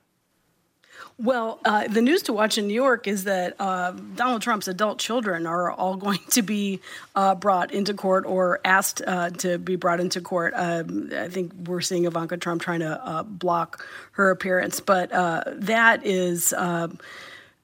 Well, 1.18 1.60
uh, 1.64 1.88
the 1.88 2.02
news 2.02 2.24
to 2.24 2.34
watch 2.34 2.58
in 2.58 2.68
New 2.68 2.74
York 2.74 3.08
is 3.08 3.24
that 3.24 3.56
uh, 3.58 3.92
Donald 3.92 4.42
Trump's 4.42 4.68
adult 4.68 5.00
children 5.00 5.48
are 5.48 5.72
all 5.72 5.96
going 5.96 6.20
to 6.32 6.42
be 6.42 6.82
uh, 7.16 7.36
brought 7.36 7.72
into 7.72 7.94
court 7.94 8.26
or 8.26 8.60
asked 8.66 9.02
uh, 9.06 9.30
to 9.30 9.58
be 9.58 9.78
brought 9.78 10.02
into 10.02 10.20
court. 10.20 10.54
Um, 10.56 11.10
I 11.16 11.30
think 11.30 11.54
we're 11.68 11.82
seeing 11.82 12.06
Ivanka 12.06 12.38
Trump 12.38 12.62
trying 12.62 12.82
to 12.82 13.06
uh, 13.06 13.24
block 13.24 13.86
her 14.14 14.30
appearance, 14.30 14.80
but 14.82 15.12
uh, 15.12 15.44
that 15.48 16.06
is. 16.06 16.54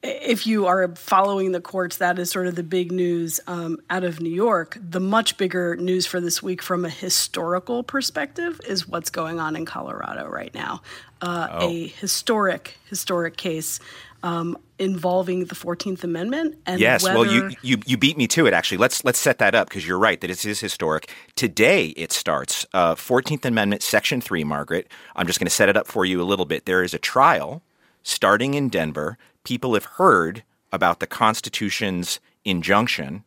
If 0.04 0.48
you 0.48 0.66
are 0.66 0.96
following 0.96 1.52
the 1.52 1.62
courts, 1.62 1.98
that 1.98 2.18
is 2.18 2.32
sort 2.32 2.48
of 2.48 2.56
the 2.56 2.64
big 2.64 2.92
news 2.92 3.40
um, 3.46 3.78
out 3.90 4.04
of 4.04 4.20
New 4.20 4.32
York. 4.32 4.80
The 4.82 5.00
much 5.00 5.38
bigger 5.38 5.76
news 5.76 6.08
for 6.08 6.20
this 6.20 6.42
week, 6.42 6.64
from 6.64 6.86
a 6.86 6.90
historical 6.90 7.84
perspective, 7.84 8.60
is 8.68 8.88
what's 8.88 9.12
going 9.12 9.40
on 9.40 9.56
in 9.56 9.66
Colorado 9.66 10.28
right 10.28 10.54
now. 10.56 10.82
Uh, 11.22 11.48
oh. 11.52 11.70
A 11.70 11.88
historic, 11.88 12.80
historic 12.90 13.38
case 13.38 13.80
um, 14.24 14.58
involving 14.80 15.46
the 15.46 15.56
Fourteenth 15.56 16.04
Amendment. 16.04 16.58
And 16.66 16.80
yes, 16.80 17.04
whether... 17.04 17.20
well, 17.20 17.32
you, 17.32 17.52
you 17.62 17.78
you 17.86 17.96
beat 17.96 18.18
me 18.18 18.28
to 18.30 18.48
it. 18.48 18.54
Actually, 18.54 18.80
let's 18.80 19.06
let's 19.06 19.20
set 19.20 19.38
that 19.38 19.54
up 19.54 19.70
because 19.70 19.88
you're 19.88 20.00
right 20.00 20.20
that 20.20 20.32
it 20.32 20.44
is 20.44 20.60
historic. 20.60 21.12
Today 21.36 21.88
it 21.90 22.12
starts. 22.12 22.66
Uh, 22.74 22.96
Fourteenth 22.96 23.46
Amendment, 23.46 23.84
Section 23.84 24.20
Three. 24.20 24.44
Margaret, 24.44 24.88
I'm 25.16 25.28
just 25.28 25.40
going 25.40 25.46
to 25.46 25.54
set 25.54 25.70
it 25.70 25.78
up 25.78 25.86
for 25.86 26.06
you 26.06 26.20
a 26.22 26.26
little 26.26 26.46
bit. 26.46 26.66
There 26.66 26.84
is 26.84 26.96
a 26.96 27.00
trial 27.00 27.62
starting 28.04 28.56
in 28.56 28.68
Denver 28.68 29.18
people 29.44 29.74
have 29.74 29.86
heard 29.86 30.44
about 30.72 31.00
the 31.00 31.08
Constitution's 31.08 32.20
injunction 32.46 33.24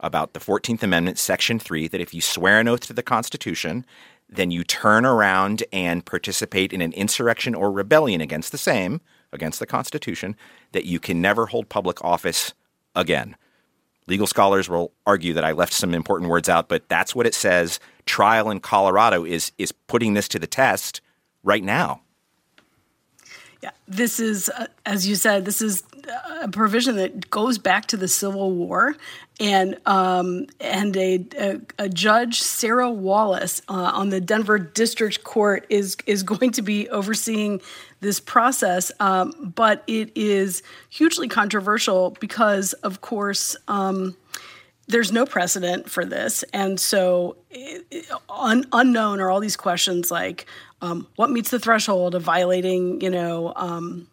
about 0.00 0.34
the 0.34 0.40
14th 0.40 0.82
Amendment, 0.82 1.18
Section 1.18 1.58
3, 1.58 1.88
that 1.88 2.00
if 2.00 2.12
you 2.12 2.20
swear 2.20 2.60
an 2.60 2.68
oath 2.68 2.80
to 2.80 2.92
the 2.92 3.02
Constitution, 3.02 3.86
then 4.28 4.50
you 4.50 4.64
turn 4.64 5.06
around 5.06 5.64
and 5.72 6.04
participate 6.04 6.72
in 6.72 6.80
an 6.80 6.92
insurrection 6.92 7.54
or 7.54 7.70
rebellion 7.70 8.20
against 8.20 8.52
the 8.52 8.58
same, 8.58 9.00
against 9.32 9.58
the 9.58 9.66
Constitution, 9.66 10.36
that 10.72 10.84
you 10.84 11.00
can 11.00 11.20
never 11.20 11.46
hold 11.46 11.68
public 11.68 12.02
office 12.04 12.52
again. 12.94 13.36
Legal 14.06 14.26
scholars 14.26 14.68
will 14.68 14.92
argue 15.06 15.32
that 15.32 15.44
I 15.44 15.52
left 15.52 15.72
some 15.72 15.94
important 15.94 16.30
words 16.30 16.48
out, 16.48 16.68
but 16.68 16.88
that's 16.88 17.14
what 17.14 17.26
it 17.26 17.34
says. 17.34 17.80
Trial 18.04 18.50
in 18.50 18.60
Colorado 18.60 19.24
is 19.24 19.50
is 19.58 19.72
putting 19.72 20.14
this 20.14 20.28
to 20.28 20.38
the 20.38 20.46
test 20.46 21.00
right 21.42 21.64
now. 21.64 22.02
Yeah, 23.62 23.70
this 23.88 24.20
is, 24.20 24.48
uh, 24.50 24.66
as 24.84 25.08
you 25.08 25.14
said, 25.14 25.44
this 25.44 25.62
is 25.62 25.82
a 26.42 26.48
provision 26.48 26.96
that 26.96 27.30
goes 27.30 27.58
back 27.58 27.86
to 27.86 27.96
the 27.96 28.08
Civil 28.08 28.52
War, 28.52 28.94
and 29.40 29.78
um, 29.86 30.46
and 30.60 30.96
a, 30.96 31.26
a, 31.38 31.60
a, 31.78 31.88
judge 31.88 32.40
Sarah 32.40 32.90
Wallace 32.90 33.62
uh, 33.68 33.72
on 33.72 34.10
the 34.10 34.20
Denver 34.20 34.58
District 34.58 35.24
Court 35.24 35.66
is 35.68 35.96
is 36.06 36.22
going 36.22 36.52
to 36.52 36.62
be 36.62 36.88
overseeing 36.90 37.60
this 38.00 38.20
process, 38.20 38.92
um, 39.00 39.52
but 39.54 39.82
it 39.86 40.12
is 40.14 40.62
hugely 40.90 41.28
controversial 41.28 42.16
because, 42.20 42.72
of 42.74 43.00
course. 43.00 43.56
Um, 43.68 44.16
there's 44.88 45.10
no 45.10 45.26
precedent 45.26 45.90
for 45.90 46.04
this, 46.04 46.44
and 46.52 46.78
so 46.78 47.36
un- 48.30 48.66
unknown 48.72 49.18
are 49.18 49.30
all 49.32 49.40
these 49.40 49.56
questions 49.56 50.12
like 50.12 50.46
um, 50.82 51.06
what 51.16 51.30
meets 51.30 51.50
the 51.50 51.58
threshold 51.58 52.14
of 52.14 52.22
violating, 52.22 53.00
you 53.00 53.10
know, 53.10 53.52
um, 53.56 54.08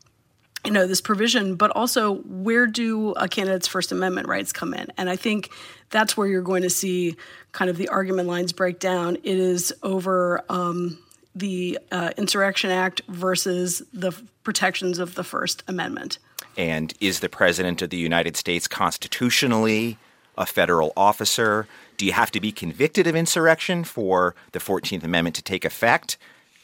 you 0.66 0.72
know 0.72 0.88
this 0.88 1.02
provision, 1.02 1.56
but 1.56 1.72
also 1.72 2.16
where 2.24 2.66
do 2.68 3.12
a 3.12 3.28
candidate's 3.28 3.68
First 3.68 3.92
Amendment 3.92 4.28
rights 4.28 4.54
come 4.54 4.74
in? 4.74 4.88
And 4.98 5.10
I 5.10 5.16
think 5.16 5.52
that's 5.90 6.16
where 6.16 6.28
you're 6.28 6.42
going 6.42 6.64
to 6.64 6.70
see 6.70 7.18
kind 7.52 7.70
of 7.70 7.78
the 7.78 7.90
argument 7.90 8.30
lines 8.30 8.54
break 8.54 8.80
down. 8.80 9.18
It 9.18 9.38
is 9.38 9.74
over 9.84 10.44
um, 10.50 10.98
the 11.36 11.80
uh, 11.92 12.12
Insurrection 12.18 12.72
Act 12.72 13.02
versus 13.10 13.82
the 13.92 14.12
protections 14.44 15.00
of 15.00 15.16
the 15.16 15.24
First 15.24 15.64
Amendment. 15.68 16.18
And 16.56 16.94
is 17.02 17.20
the 17.20 17.30
President 17.30 17.82
of 17.82 17.90
the 17.90 17.98
United 17.98 18.38
States 18.38 18.68
constitutionally 18.68 19.98
a 20.38 20.46
federal 20.46 20.94
officer? 20.96 21.68
Do 21.98 22.06
you 22.06 22.14
have 22.14 22.32
to 22.32 22.40
be 22.40 22.52
convicted 22.52 23.08
of 23.08 23.16
insurrection 23.16 23.84
for 23.84 24.36
the 24.52 24.60
14th 24.60 25.04
Amendment 25.04 25.36
to 25.36 25.42
take 25.42 25.66
effect? 25.66 26.18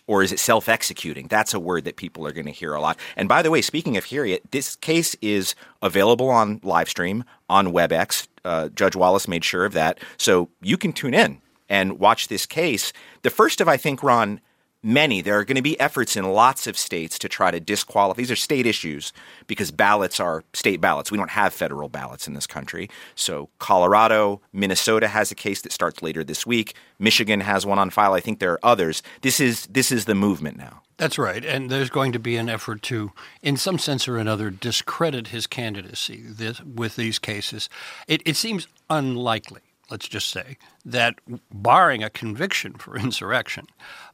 Or 0.10 0.24
is 0.24 0.32
it 0.32 0.40
self 0.40 0.68
executing? 0.68 1.28
That's 1.28 1.54
a 1.54 1.60
word 1.60 1.84
that 1.86 1.96
people 1.96 2.26
are 2.26 2.32
going 2.32 2.48
to 2.48 2.52
hear 2.52 2.74
a 2.74 2.82
lot. 2.82 2.98
And 3.16 3.30
by 3.30 3.44
the 3.44 3.52
way, 3.52 3.62
speaking 3.62 3.96
of 3.96 4.06
hearing 4.06 4.32
it, 4.32 4.50
this 4.50 4.76
case 4.76 5.16
is 5.22 5.54
available 5.84 6.30
on 6.32 6.60
live 6.64 6.90
stream 6.90 7.24
on 7.48 7.68
WebEx. 7.68 8.28
Uh, 8.44 8.70
Judge 8.70 8.96
Wallace 8.96 9.28
made 9.28 9.46
sure 9.46 9.66
of 9.66 9.74
that. 9.74 10.00
So 10.18 10.50
you 10.64 10.78
can 10.78 10.94
tune 10.94 11.14
in 11.14 11.42
and 11.70 12.00
watch 12.00 12.28
this 12.28 12.48
case. 12.48 12.92
The 13.22 13.30
first 13.30 13.62
of, 13.62 13.68
I 13.68 13.78
think, 13.78 14.02
Ron, 14.02 14.42
many. 14.82 15.22
There 15.22 15.38
are 15.38 15.44
going 15.44 15.56
to 15.56 15.62
be 15.62 15.80
efforts 15.80 16.16
in 16.16 16.32
lots 16.32 16.68
of 16.68 16.78
states 16.78 17.20
to 17.20 17.30
try 17.30 17.52
to 17.52 17.60
disqualify. 17.60 18.18
These 18.18 18.32
are 18.32 18.36
state 18.36 18.66
issues 18.66 19.12
because 19.48 19.72
ballots 19.72 20.20
are 20.20 20.44
state 20.54 20.82
ballots. 20.82 21.12
We 21.12 21.18
don't 21.18 21.32
have 21.32 21.54
federal 21.54 21.90
ballots 21.90 22.28
in 22.28 22.34
this 22.34 22.48
country. 22.48 22.90
So 23.16 23.50
Colorado, 23.60 24.42
Minnesota 24.54 25.08
has 25.08 25.32
a 25.32 25.36
case 25.36 25.62
that 25.62 25.72
starts 25.72 26.02
later 26.02 26.24
this 26.24 26.46
week. 26.46 26.76
Michigan 26.98 27.42
has 27.42 27.66
one 27.66 27.80
on 27.80 27.90
file. 27.90 28.14
I 28.14 28.20
think 28.20 28.40
there 28.40 28.54
are 28.54 28.66
others. 28.66 29.04
This 29.22 29.40
is 29.40 29.68
this 29.68 29.92
is 29.92 30.06
the 30.06 30.16
movement 30.16 30.58
now. 30.58 30.82
That's 30.98 31.18
right. 31.18 31.46
And 31.46 31.70
there's 31.70 31.90
going 31.90 32.12
to 32.12 32.20
be 32.20 32.36
an 32.36 32.50
effort 32.50 32.82
to, 32.84 33.14
in 33.42 33.56
some 33.56 33.80
sense 33.80 34.06
or 34.06 34.18
another, 34.18 34.50
discredit 34.50 35.28
his 35.28 35.48
candidacy 35.48 36.24
this, 36.26 36.62
with 36.62 36.98
these 36.98 37.20
cases. 37.20 37.70
It, 38.06 38.22
it 38.26 38.36
seems 38.36 38.68
unlikely 38.90 39.62
let's 39.90 40.08
just 40.08 40.30
say, 40.30 40.58
that 40.86 41.16
barring 41.52 42.04
a 42.04 42.10
conviction 42.10 42.74
for 42.74 42.96
insurrection, 43.00 43.68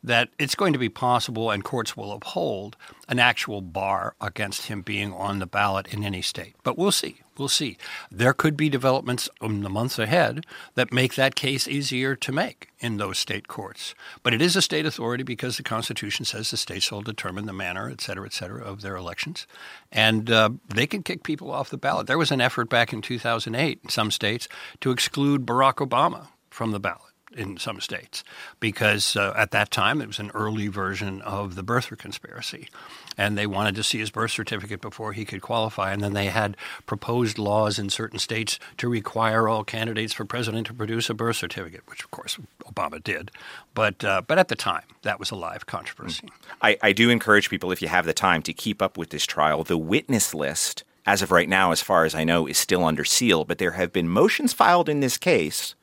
that 0.03 0.29
it's 0.39 0.55
going 0.55 0.73
to 0.73 0.79
be 0.79 0.89
possible 0.89 1.51
and 1.51 1.63
courts 1.63 1.95
will 1.95 2.11
uphold 2.11 2.75
an 3.07 3.19
actual 3.19 3.61
bar 3.61 4.15
against 4.21 4.67
him 4.67 4.81
being 4.81 5.13
on 5.13 5.39
the 5.39 5.45
ballot 5.45 5.87
in 5.87 6.03
any 6.03 6.21
state. 6.21 6.55
But 6.63 6.77
we'll 6.77 6.91
see. 6.91 7.21
We'll 7.37 7.49
see. 7.49 7.77
There 8.09 8.33
could 8.33 8.55
be 8.55 8.69
developments 8.69 9.29
in 9.41 9.61
the 9.61 9.69
months 9.69 9.99
ahead 9.99 10.45
that 10.75 10.93
make 10.93 11.15
that 11.15 11.35
case 11.35 11.67
easier 11.67 12.15
to 12.15 12.31
make 12.31 12.69
in 12.79 12.97
those 12.97 13.17
state 13.17 13.47
courts. 13.47 13.93
But 14.23 14.33
it 14.33 14.41
is 14.41 14.55
a 14.55 14.61
state 14.61 14.85
authority 14.85 15.23
because 15.23 15.57
the 15.57 15.63
Constitution 15.63 16.23
says 16.23 16.51
the 16.51 16.57
states 16.57 16.91
will 16.91 17.01
determine 17.01 17.45
the 17.45 17.53
manner, 17.53 17.89
et 17.89 17.99
cetera, 17.99 18.25
et 18.25 18.33
cetera, 18.33 18.63
of 18.63 18.81
their 18.81 18.95
elections. 18.95 19.47
And 19.91 20.31
uh, 20.31 20.51
they 20.73 20.87
can 20.87 21.03
kick 21.03 21.23
people 21.23 21.51
off 21.51 21.69
the 21.69 21.77
ballot. 21.77 22.07
There 22.07 22.17
was 22.17 22.31
an 22.31 22.41
effort 22.41 22.69
back 22.69 22.93
in 22.93 23.01
2008 23.01 23.79
in 23.83 23.89
some 23.89 24.11
states 24.11 24.47
to 24.79 24.91
exclude 24.91 25.45
Barack 25.45 25.75
Obama 25.75 26.27
from 26.49 26.71
the 26.71 26.79
ballot. 26.79 27.14
In 27.35 27.57
some 27.57 27.79
states 27.79 28.23
because 28.59 29.15
uh, 29.15 29.33
at 29.35 29.51
that 29.51 29.71
time 29.71 30.01
it 30.01 30.07
was 30.07 30.19
an 30.19 30.31
early 30.33 30.67
version 30.67 31.21
of 31.21 31.55
the 31.55 31.63
birther 31.63 31.97
conspiracy. 31.97 32.69
And 33.17 33.37
they 33.37 33.47
wanted 33.47 33.75
to 33.75 33.83
see 33.83 33.99
his 33.99 34.09
birth 34.09 34.31
certificate 34.31 34.81
before 34.81 35.13
he 35.13 35.25
could 35.25 35.41
qualify. 35.41 35.91
And 35.93 36.01
then 36.01 36.13
they 36.13 36.27
had 36.27 36.57
proposed 36.85 37.37
laws 37.37 37.79
in 37.79 37.89
certain 37.89 38.19
states 38.19 38.59
to 38.77 38.89
require 38.89 39.47
all 39.47 39.63
candidates 39.63 40.13
for 40.13 40.25
president 40.25 40.67
to 40.67 40.73
produce 40.73 41.09
a 41.09 41.13
birth 41.13 41.37
certificate, 41.37 41.81
which 41.87 42.03
of 42.03 42.11
course 42.11 42.37
Obama 42.65 43.01
did. 43.01 43.31
But 43.73 44.03
uh, 44.03 44.21
but 44.25 44.37
at 44.37 44.47
the 44.47 44.55
time, 44.55 44.83
that 45.03 45.19
was 45.19 45.31
a 45.31 45.35
live 45.35 45.65
controversy. 45.65 46.27
I, 46.61 46.77
I 46.81 46.91
do 46.91 47.09
encourage 47.09 47.49
people, 47.49 47.71
if 47.71 47.81
you 47.81 47.87
have 47.87 48.05
the 48.05 48.13
time, 48.13 48.41
to 48.43 48.53
keep 48.53 48.81
up 48.81 48.97
with 48.97 49.09
this 49.09 49.25
trial. 49.25 49.63
The 49.63 49.77
witness 49.77 50.33
list 50.33 50.83
as 51.05 51.21
of 51.21 51.31
right 51.31 51.47
now, 51.47 51.71
as 51.71 51.81
far 51.81 52.05
as 52.05 52.15
I 52.15 52.23
know, 52.23 52.47
is 52.47 52.57
still 52.57 52.83
under 52.83 53.05
seal, 53.05 53.45
but 53.45 53.59
there 53.59 53.71
have 53.71 53.93
been 53.93 54.09
motions 54.09 54.53
filed 54.53 54.89
in 54.89 55.01
this 55.01 55.17
case 55.17 55.75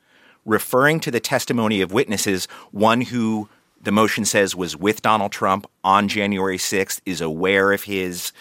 referring 0.44 1.00
to 1.00 1.10
the 1.10 1.20
testimony 1.20 1.80
of 1.80 1.92
witnesses, 1.92 2.46
one 2.70 3.00
who 3.00 3.48
the 3.82 3.92
motion 3.92 4.24
says 4.24 4.54
was 4.54 4.76
with 4.76 5.02
Donald 5.02 5.32
Trump 5.32 5.66
on 5.82 6.08
January 6.08 6.58
6th, 6.58 7.00
is 7.04 7.20
aware 7.20 7.72
of 7.72 7.84
his 7.84 8.32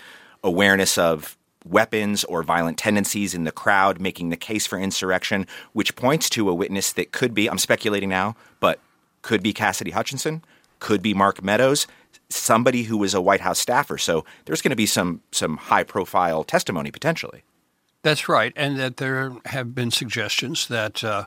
awareness 0.44 0.98
of 0.98 1.38
weapons 1.66 2.24
or 2.24 2.44
violent 2.44 2.78
tendencies 2.78 3.34
in 3.34 3.44
the 3.44 3.52
crowd, 3.52 4.00
making 4.00 4.30
the 4.30 4.38
case 4.38 4.66
for 4.66 4.80
insurrection, 4.80 5.46
which 5.74 5.96
points 5.96 6.30
to 6.30 6.50
a 6.50 6.54
witness 6.54 6.94
that 6.94 7.12
could 7.12 7.34
be, 7.34 7.50
I'm 7.50 7.60
speculating 7.60 8.10
now, 8.10 8.36
but 8.60 8.80
could 9.22 9.44
be 9.44 9.54
Cassidy 9.54 9.92
Hutchinson, 9.92 10.44
could 10.80 11.02
be 11.02 11.14
Mark 11.14 11.44
Meadows, 11.44 11.86
somebody 12.30 12.84
who 12.84 12.98
was 12.98 13.14
a 13.14 13.22
White 13.22 13.42
House 13.42 13.60
staffer. 13.60 13.98
So 13.98 14.26
there's 14.46 14.62
going 14.62 14.72
to 14.72 14.76
be 14.76 14.86
some 14.86 15.22
some 15.32 15.58
high 15.58 15.84
profile 15.84 16.44
testimony 16.44 16.92
potentially. 16.92 17.44
That's 18.04 18.28
right, 18.28 18.52
and 18.56 18.80
that 18.80 18.98
there 18.98 19.34
have 19.46 19.76
been 19.76 19.92
suggestions 19.92 20.68
that 20.70 21.04
uh, 21.04 21.26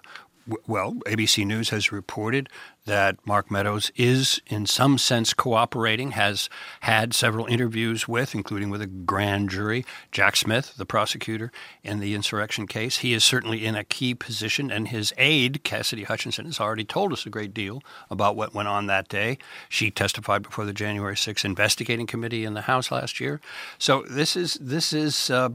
well, 0.67 0.95
ABC 1.07 1.47
News 1.47 1.71
has 1.71 1.91
reported 1.93 2.49
that 2.87 3.17
Mark 3.27 3.51
Meadows 3.51 3.91
is, 3.97 4.43
in 4.47 4.67
some 4.67 4.99
sense, 4.99 5.33
cooperating, 5.33 6.11
has 6.13 6.51
had 6.81 7.15
several 7.15 7.47
interviews 7.47 8.07
with, 8.07 8.35
including 8.35 8.69
with 8.69 8.83
a 8.83 8.87
grand 8.87 9.49
jury, 9.49 9.87
Jack 10.13 10.37
Smith, 10.37 10.75
the 10.77 10.85
prosecutor 10.85 11.51
in 11.83 12.01
the 12.01 12.15
insurrection 12.15 12.67
case. 12.67 12.99
He 12.99 13.15
is 13.15 13.25
certainly 13.25 13.65
in 13.65 13.75
a 13.75 13.85
key 13.85 14.15
position, 14.15 14.71
and 14.71 14.89
his 14.89 15.15
aide, 15.17 15.65
Cassidy 15.65 16.05
Hutchinson, 16.05 16.45
has 16.45 16.61
already 16.61 16.85
told 16.85 17.13
us 17.13 17.25
a 17.25 17.31
great 17.31 17.55
deal 17.55 17.83
about 18.11 18.37
what 18.37 18.55
went 18.55 18.69
on 18.69 18.87
that 18.87 19.09
day. 19.09 19.39
She 19.71 19.91
testified 19.91 20.43
before 20.43 20.67
the 20.67 20.75
January 20.75 21.17
6th 21.17 21.45
investigating 21.45 22.07
committee 22.07 22.45
in 22.45 22.55
the 22.55 22.63
House 22.63 22.91
last 22.91 23.19
year. 23.19 23.41
So 23.79 24.05
this 24.11 24.37
is 24.37 24.55
this 24.61 24.93
is 24.93 25.31
uh, 25.31 25.51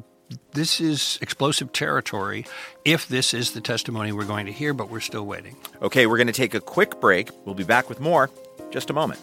this 0.54 0.80
is 0.80 1.18
explosive 1.22 1.72
territory 1.74 2.46
if 2.86 3.08
this 3.08 3.34
is 3.34 3.52
the 3.52 3.62
testimony 3.62 4.12
we're 4.12 4.26
going 4.26 4.46
to 4.46 4.52
hear, 4.52 4.74
but 4.74 4.90
we're 4.90 5.00
still 5.00 5.26
waiting. 5.26 5.56
Okay, 5.82 6.08
we're 6.08 6.18
going 6.18 6.28
to 6.28 6.34
take 6.34 6.54
a 6.54 6.60
quick 6.60 7.00
break. 7.00 7.30
We'll 7.46 7.56
be 7.56 7.64
back 7.64 7.90
with 7.90 8.00
more 8.00 8.30
just 8.72 8.90
a 8.90 8.94
moment. 8.94 9.20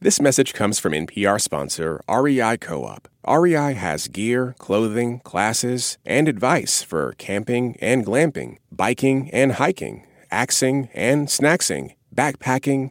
This 0.00 0.20
message 0.20 0.52
comes 0.52 0.80
from 0.80 0.94
NPR 0.94 1.40
sponsor 1.40 2.00
REI 2.08 2.56
Co 2.56 2.84
op. 2.84 3.06
REI 3.24 3.74
has 3.74 4.08
gear, 4.08 4.56
clothing, 4.58 5.20
classes, 5.20 5.96
and 6.04 6.26
advice 6.26 6.82
for 6.82 7.14
camping 7.18 7.76
and 7.80 8.04
glamping, 8.04 8.56
biking 8.72 9.30
and 9.30 9.52
hiking, 9.52 10.04
axing 10.28 10.88
and 10.92 11.28
snacksing, 11.28 11.94
backpacking 12.12 12.90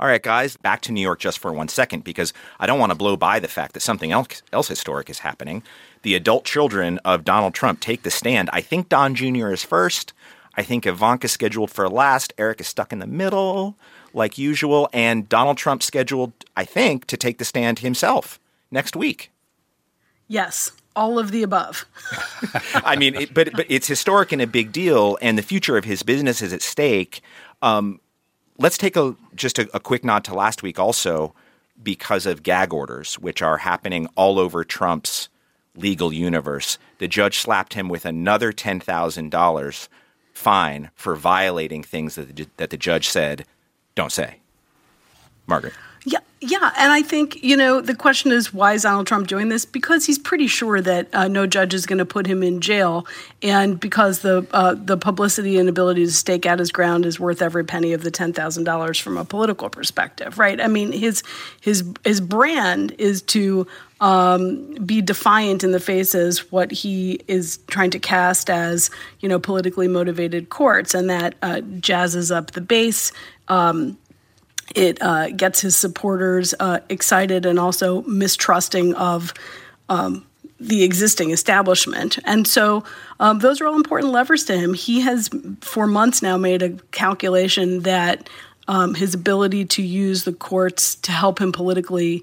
All 0.00 0.08
right, 0.08 0.22
guys, 0.22 0.56
back 0.56 0.80
to 0.82 0.92
New 0.92 1.00
York 1.00 1.20
just 1.20 1.38
for 1.38 1.52
one 1.52 1.68
second 1.68 2.02
because 2.02 2.32
I 2.58 2.66
don't 2.66 2.80
want 2.80 2.90
to 2.90 2.96
blow 2.96 3.16
by 3.16 3.38
the 3.38 3.48
fact 3.48 3.74
that 3.74 3.80
something 3.80 4.10
else, 4.10 4.42
else 4.52 4.68
historic 4.68 5.08
is 5.08 5.20
happening. 5.20 5.62
The 6.02 6.14
adult 6.14 6.44
children 6.44 6.98
of 7.04 7.24
Donald 7.24 7.54
Trump 7.54 7.80
take 7.80 8.02
the 8.02 8.10
stand. 8.10 8.50
I 8.52 8.62
think 8.62 8.88
Don 8.88 9.14
Jr. 9.14 9.50
is 9.50 9.62
first. 9.62 10.12
I 10.54 10.62
think 10.62 10.86
Ivanka 10.86 11.28
scheduled 11.28 11.70
for 11.70 11.88
last. 11.88 12.32
Eric 12.36 12.60
is 12.60 12.68
stuck 12.68 12.92
in 12.92 12.98
the 12.98 13.06
middle, 13.06 13.76
like 14.12 14.38
usual. 14.38 14.88
And 14.92 15.28
Donald 15.28 15.56
Trump 15.56 15.82
scheduled, 15.82 16.32
I 16.56 16.64
think, 16.64 17.06
to 17.06 17.16
take 17.16 17.38
the 17.38 17.44
stand 17.44 17.78
himself 17.78 18.40
next 18.70 18.96
week. 18.96 19.30
Yes, 20.28 20.72
all 20.96 21.18
of 21.18 21.30
the 21.30 21.42
above. 21.42 21.86
I 22.74 22.96
mean, 22.96 23.14
it, 23.14 23.34
but 23.34 23.52
but 23.52 23.66
it's 23.68 23.86
historic 23.86 24.32
and 24.32 24.42
a 24.42 24.46
big 24.46 24.72
deal, 24.72 25.18
and 25.22 25.38
the 25.38 25.42
future 25.42 25.76
of 25.76 25.84
his 25.84 26.02
business 26.02 26.42
is 26.42 26.52
at 26.52 26.62
stake. 26.62 27.20
Um, 27.60 28.00
let's 28.62 28.78
take 28.78 28.96
a 28.96 29.16
just 29.34 29.58
a, 29.58 29.68
a 29.74 29.80
quick 29.80 30.04
nod 30.04 30.24
to 30.24 30.34
last 30.34 30.62
week 30.62 30.78
also 30.78 31.34
because 31.82 32.26
of 32.26 32.42
gag 32.42 32.72
orders, 32.72 33.18
which 33.18 33.42
are 33.42 33.58
happening 33.58 34.06
all 34.14 34.38
over 34.38 34.62
Trump's 34.64 35.28
legal 35.74 36.12
universe. 36.12 36.78
The 36.98 37.08
judge 37.08 37.38
slapped 37.38 37.74
him 37.74 37.88
with 37.88 38.06
another 38.06 38.52
ten 38.52 38.78
thousand 38.80 39.30
dollars 39.30 39.88
fine 40.32 40.90
for 40.94 41.16
violating 41.16 41.82
things 41.82 42.14
that 42.14 42.34
the, 42.34 42.46
that 42.56 42.70
the 42.70 42.76
judge 42.76 43.08
said 43.08 43.44
don't 43.94 44.12
say. 44.12 44.36
Margaret. 45.46 45.74
Yeah, 46.04 46.18
yeah, 46.40 46.72
and 46.78 46.92
I 46.92 47.02
think 47.02 47.42
you 47.44 47.56
know 47.56 47.80
the 47.80 47.94
question 47.94 48.32
is 48.32 48.52
why 48.52 48.72
is 48.72 48.82
Donald 48.82 49.06
Trump 49.06 49.28
doing 49.28 49.48
this? 49.48 49.64
Because 49.64 50.04
he's 50.04 50.18
pretty 50.18 50.48
sure 50.48 50.80
that 50.80 51.08
uh, 51.12 51.28
no 51.28 51.46
judge 51.46 51.74
is 51.74 51.86
going 51.86 51.98
to 52.00 52.04
put 52.04 52.26
him 52.26 52.42
in 52.42 52.60
jail, 52.60 53.06
and 53.40 53.78
because 53.78 54.20
the 54.20 54.44
uh, 54.50 54.74
the 54.74 54.96
publicity 54.96 55.58
and 55.58 55.68
ability 55.68 56.04
to 56.04 56.10
stake 56.12 56.44
out 56.44 56.58
his 56.58 56.72
ground 56.72 57.06
is 57.06 57.20
worth 57.20 57.40
every 57.40 57.64
penny 57.64 57.92
of 57.92 58.02
the 58.02 58.10
ten 58.10 58.32
thousand 58.32 58.64
dollars 58.64 58.98
from 58.98 59.16
a 59.16 59.24
political 59.24 59.70
perspective, 59.70 60.38
right? 60.38 60.60
I 60.60 60.66
mean, 60.66 60.90
his 60.90 61.22
his 61.60 61.84
his 62.04 62.20
brand 62.20 62.96
is 62.98 63.22
to 63.22 63.68
um, 64.00 64.74
be 64.84 65.00
defiant 65.00 65.62
in 65.62 65.70
the 65.70 65.78
face 65.78 65.92
faces 65.92 66.50
what 66.50 66.72
he 66.72 67.20
is 67.28 67.58
trying 67.68 67.90
to 67.90 67.98
cast 67.98 68.50
as 68.50 68.90
you 69.20 69.28
know 69.28 69.38
politically 69.38 69.86
motivated 69.86 70.48
courts, 70.48 70.94
and 70.94 71.08
that 71.08 71.36
uh, 71.42 71.60
jazzes 71.80 72.34
up 72.34 72.50
the 72.52 72.60
base. 72.60 73.12
Um, 73.46 73.96
it 74.74 75.00
uh, 75.02 75.30
gets 75.30 75.60
his 75.60 75.76
supporters 75.76 76.54
uh, 76.60 76.80
excited 76.88 77.46
and 77.46 77.58
also 77.58 78.02
mistrusting 78.02 78.94
of 78.94 79.32
um, 79.88 80.26
the 80.58 80.84
existing 80.84 81.30
establishment. 81.30 82.18
And 82.24 82.46
so 82.46 82.84
um, 83.20 83.40
those 83.40 83.60
are 83.60 83.66
all 83.66 83.76
important 83.76 84.12
levers 84.12 84.44
to 84.44 84.56
him. 84.56 84.74
He 84.74 85.00
has, 85.00 85.28
for 85.60 85.86
months 85.86 86.22
now, 86.22 86.36
made 86.36 86.62
a 86.62 86.70
calculation 86.92 87.80
that 87.80 88.28
um, 88.68 88.94
his 88.94 89.14
ability 89.14 89.64
to 89.66 89.82
use 89.82 90.24
the 90.24 90.32
courts 90.32 90.94
to 90.96 91.12
help 91.12 91.40
him 91.40 91.52
politically 91.52 92.22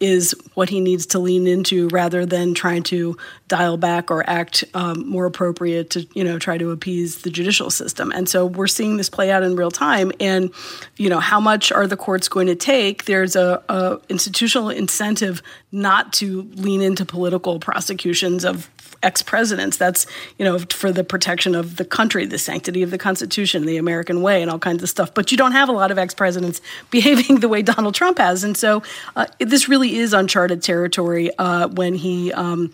is 0.00 0.34
what 0.54 0.68
he 0.68 0.80
needs 0.80 1.06
to 1.06 1.18
lean 1.18 1.46
into 1.46 1.88
rather 1.88 2.24
than 2.24 2.54
trying 2.54 2.82
to 2.84 3.16
dial 3.48 3.76
back 3.76 4.10
or 4.10 4.28
act 4.28 4.64
um, 4.74 5.08
more 5.08 5.26
appropriate 5.26 5.90
to 5.90 6.06
you 6.14 6.22
know 6.22 6.38
try 6.38 6.58
to 6.58 6.70
appease 6.70 7.22
the 7.22 7.30
judicial 7.30 7.70
system. 7.70 8.12
And 8.12 8.28
so 8.28 8.46
we're 8.46 8.66
seeing 8.66 8.96
this 8.96 9.08
play 9.08 9.30
out 9.30 9.42
in 9.42 9.56
real 9.56 9.70
time. 9.70 10.12
And 10.20 10.50
you 10.96 11.08
know 11.08 11.20
how 11.20 11.40
much 11.40 11.72
are 11.72 11.86
the 11.86 11.96
courts 11.96 12.28
going 12.28 12.46
to 12.46 12.54
take? 12.54 13.04
There's 13.04 13.36
a, 13.36 13.62
a 13.68 13.98
institutional 14.08 14.70
incentive 14.70 15.42
not 15.72 16.12
to 16.14 16.42
lean 16.54 16.80
into 16.80 17.04
political 17.04 17.58
prosecutions 17.58 18.44
of 18.44 18.70
ex-presidents. 19.02 19.76
That's 19.76 20.06
you 20.38 20.44
know 20.44 20.58
for 20.58 20.92
the 20.92 21.04
protection 21.04 21.54
of 21.54 21.76
the 21.76 21.84
country 21.84 22.26
the 22.26 22.38
sanctity 22.38 22.82
of 22.82 22.90
the 22.90 22.98
constitution 22.98 23.64
the 23.64 23.76
american 23.76 24.22
way 24.22 24.42
and 24.42 24.50
all 24.50 24.58
kinds 24.58 24.82
of 24.82 24.88
stuff. 24.88 25.14
But 25.14 25.30
you 25.30 25.38
don't 25.38 25.52
have 25.52 25.68
a 25.68 25.72
lot 25.72 25.90
of 25.90 25.98
ex-presidents 25.98 26.60
behaving 26.90 27.40
the 27.40 27.48
way 27.48 27.62
donald 27.62 27.94
trump 27.94 28.18
has. 28.18 28.44
And 28.44 28.56
so 28.56 28.82
uh, 29.16 29.26
this 29.38 29.68
really 29.68 29.96
is 29.96 30.12
uncharted 30.12 30.62
territory 30.62 31.30
uh, 31.38 31.68
when 31.68 31.94
he 31.94 32.32
um, 32.32 32.72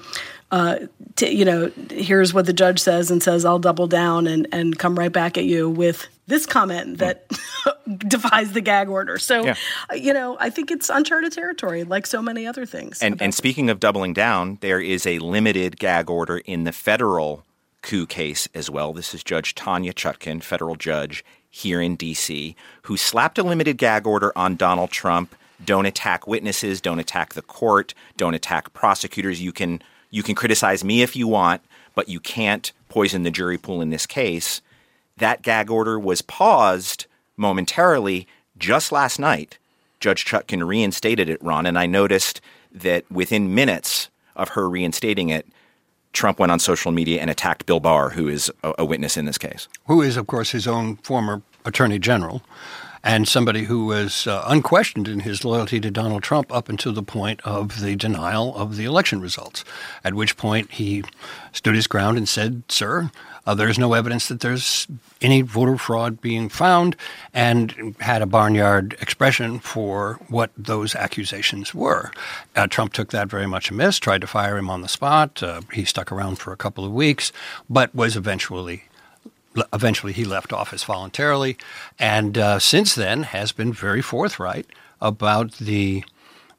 uh, 0.50 0.86
t- 1.16 1.34
you 1.34 1.44
know, 1.44 1.68
here's 1.90 2.32
what 2.32 2.46
the 2.46 2.52
judge 2.52 2.78
says 2.78 3.10
and 3.10 3.20
says, 3.20 3.44
I'll 3.44 3.58
double 3.58 3.88
down 3.88 4.28
and, 4.28 4.46
and 4.52 4.78
come 4.78 4.96
right 4.96 5.12
back 5.12 5.36
at 5.36 5.44
you 5.44 5.68
with 5.68 6.06
this 6.26 6.46
comment 6.46 6.98
that 6.98 7.26
defies 7.98 8.52
the 8.52 8.60
gag 8.60 8.88
order. 8.88 9.18
So, 9.18 9.44
yeah. 9.44 9.54
you 9.94 10.12
know, 10.12 10.36
I 10.40 10.50
think 10.50 10.70
it's 10.70 10.88
uncharted 10.88 11.32
territory, 11.32 11.84
like 11.84 12.06
so 12.06 12.22
many 12.22 12.46
other 12.46 12.66
things. 12.66 13.02
And, 13.02 13.20
and 13.20 13.34
speaking 13.34 13.70
of 13.70 13.80
doubling 13.80 14.14
down, 14.14 14.58
there 14.60 14.80
is 14.80 15.06
a 15.06 15.18
limited 15.18 15.78
gag 15.78 16.08
order 16.08 16.38
in 16.38 16.64
the 16.64 16.72
federal 16.72 17.44
coup 17.82 18.06
case 18.06 18.48
as 18.54 18.70
well. 18.70 18.92
This 18.92 19.14
is 19.14 19.22
Judge 19.22 19.54
Tanya 19.54 19.92
Chutkan, 19.92 20.42
federal 20.42 20.76
judge 20.76 21.24
here 21.50 21.80
in 21.80 21.94
D.C., 21.96 22.56
who 22.82 22.96
slapped 22.96 23.38
a 23.38 23.42
limited 23.42 23.76
gag 23.76 24.06
order 24.06 24.32
on 24.36 24.56
Donald 24.56 24.90
Trump. 24.90 25.34
Don't 25.64 25.86
attack 25.86 26.26
witnesses, 26.26 26.80
don't 26.80 26.98
attack 26.98 27.34
the 27.34 27.42
court, 27.42 27.94
don't 28.16 28.34
attack 28.34 28.72
prosecutors. 28.72 29.40
You 29.40 29.52
can 29.52 29.82
you 30.10 30.22
can 30.22 30.34
criticize 30.34 30.84
me 30.84 31.02
if 31.02 31.16
you 31.16 31.28
want, 31.28 31.62
but 31.94 32.08
you 32.08 32.20
can't 32.20 32.72
poison 32.88 33.22
the 33.22 33.30
jury 33.30 33.58
pool 33.58 33.80
in 33.80 33.90
this 33.90 34.06
case. 34.06 34.62
That 35.16 35.42
gag 35.42 35.70
order 35.70 35.98
was 35.98 36.22
paused 36.22 37.06
momentarily 37.36 38.26
just 38.58 38.92
last 38.92 39.18
night. 39.18 39.58
Judge 40.00 40.24
Chutkan 40.24 40.66
reinstated 40.66 41.28
it, 41.28 41.42
Ron, 41.42 41.66
and 41.66 41.78
I 41.78 41.86
noticed 41.86 42.40
that 42.72 43.10
within 43.10 43.54
minutes 43.54 44.08
of 44.36 44.50
her 44.50 44.68
reinstating 44.68 45.28
it, 45.28 45.46
Trump 46.12 46.38
went 46.38 46.52
on 46.52 46.58
social 46.58 46.92
media 46.92 47.20
and 47.20 47.30
attacked 47.30 47.66
Bill 47.66 47.80
Barr, 47.80 48.10
who 48.10 48.28
is 48.28 48.50
a, 48.62 48.74
a 48.78 48.84
witness 48.84 49.16
in 49.16 49.24
this 49.24 49.38
case. 49.38 49.68
Who 49.86 50.02
is, 50.02 50.16
of 50.16 50.26
course, 50.26 50.50
his 50.50 50.66
own 50.66 50.96
former 50.96 51.42
attorney 51.64 51.98
general 51.98 52.42
and 53.04 53.28
somebody 53.28 53.64
who 53.64 53.84
was 53.84 54.26
uh, 54.26 54.42
unquestioned 54.46 55.06
in 55.06 55.20
his 55.20 55.44
loyalty 55.44 55.78
to 55.78 55.90
Donald 55.90 56.22
Trump 56.22 56.50
up 56.50 56.70
until 56.70 56.92
the 56.92 57.02
point 57.02 57.40
of 57.44 57.82
the 57.82 57.94
denial 57.94 58.56
of 58.56 58.76
the 58.76 58.86
election 58.86 59.20
results, 59.20 59.62
at 60.02 60.14
which 60.14 60.38
point 60.38 60.72
he 60.72 61.04
stood 61.52 61.74
his 61.74 61.86
ground 61.86 62.16
and 62.16 62.26
said, 62.26 62.62
Sir, 62.68 63.10
uh, 63.46 63.54
there's 63.54 63.78
no 63.78 63.92
evidence 63.92 64.28
that 64.28 64.40
there's 64.40 64.86
any 65.20 65.42
voter 65.42 65.76
fraud 65.76 66.20
being 66.20 66.48
found, 66.48 66.96
and 67.32 67.94
had 68.00 68.22
a 68.22 68.26
barnyard 68.26 68.96
expression 69.00 69.58
for 69.58 70.18
what 70.28 70.50
those 70.56 70.94
accusations 70.94 71.74
were. 71.74 72.10
Uh, 72.56 72.66
Trump 72.66 72.92
took 72.92 73.10
that 73.10 73.28
very 73.28 73.46
much 73.46 73.70
amiss, 73.70 73.98
tried 73.98 74.20
to 74.20 74.26
fire 74.26 74.56
him 74.56 74.70
on 74.70 74.82
the 74.82 74.88
spot. 74.88 75.42
Uh, 75.42 75.60
he 75.72 75.84
stuck 75.84 76.10
around 76.10 76.36
for 76.36 76.52
a 76.52 76.56
couple 76.56 76.84
of 76.84 76.92
weeks, 76.92 77.32
but 77.68 77.94
was 77.94 78.16
eventually 78.16 78.84
eventually 79.72 80.12
he 80.12 80.24
left 80.24 80.52
office 80.52 80.82
voluntarily, 80.82 81.56
and 81.98 82.36
uh, 82.36 82.58
since 82.58 82.94
then 82.94 83.22
has 83.22 83.52
been 83.52 83.72
very 83.72 84.02
forthright 84.02 84.66
about 85.00 85.52
the 85.58 86.04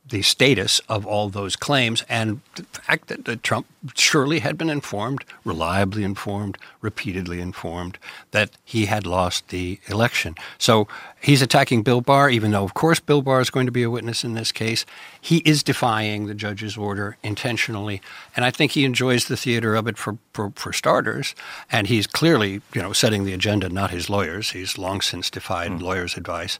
the 0.07 0.21
status 0.21 0.79
of 0.87 1.05
all 1.05 1.29
those 1.29 1.55
claims 1.55 2.03
and 2.07 2.41
the 2.55 2.63
fact 2.63 3.07
that, 3.07 3.25
that, 3.25 3.41
Trump 3.41 3.65
surely 3.95 4.39
had 4.39 4.57
been 4.57 4.69
informed, 4.69 5.25
reliably 5.43 6.03
informed, 6.03 6.57
repeatedly 6.81 7.41
informed, 7.41 7.97
that 8.31 8.51
he 8.63 8.85
had 8.85 9.05
lost 9.05 9.49
the 9.49 9.79
election. 9.87 10.35
So 10.59 10.87
he's 11.21 11.41
attacking 11.41 11.81
Bill 11.81 12.01
Barr, 12.01 12.29
even 12.29 12.51
though, 12.51 12.63
of 12.63 12.75
course, 12.75 12.99
Bill 12.99 13.21
Barr 13.21 13.41
is 13.41 13.49
going 13.49 13.65
to 13.65 13.71
be 13.71 13.83
a 13.83 13.89
witness 13.89 14.23
in 14.23 14.33
this 14.33 14.51
case. 14.51 14.85
He 15.19 15.37
is 15.37 15.63
defying 15.63 16.27
the 16.27 16.35
judge's 16.35 16.77
order 16.77 17.17
intentionally, 17.23 18.01
and 18.35 18.45
I 18.45 18.51
think 18.51 18.73
he 18.73 18.85
enjoys 18.85 19.25
the 19.25 19.37
theater 19.37 19.73
of 19.73 19.87
it 19.87 19.97
for, 19.97 20.17
for, 20.33 20.51
for 20.55 20.71
starters. 20.71 21.33
And 21.71 21.87
he's 21.87 22.05
clearly, 22.05 22.61
you 22.73 22.81
know, 22.81 22.93
setting 22.93 23.25
the 23.25 23.33
agenda, 23.33 23.69
not 23.69 23.89
his 23.89 24.09
lawyers. 24.09 24.51
He's 24.51 24.77
long 24.77 25.01
since 25.01 25.31
defied 25.31 25.71
mm. 25.71 25.81
lawyers' 25.81 26.15
advice. 26.15 26.59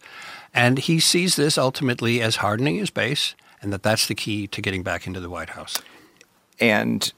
And 0.55 0.79
he 0.79 0.99
sees 0.99 1.35
this 1.35 1.57
ultimately 1.57 2.21
as 2.21 2.37
hardening 2.37 2.77
his 2.77 2.89
base 2.89 3.35
and 3.61 3.73
that 3.73 3.83
that's 3.83 4.07
the 4.07 4.15
key 4.15 4.47
to 4.47 4.61
getting 4.61 4.83
back 4.83 5.05
into 5.05 5.19
the 5.19 5.29
White 5.29 5.49
House. 5.49 5.81
And 6.59 7.11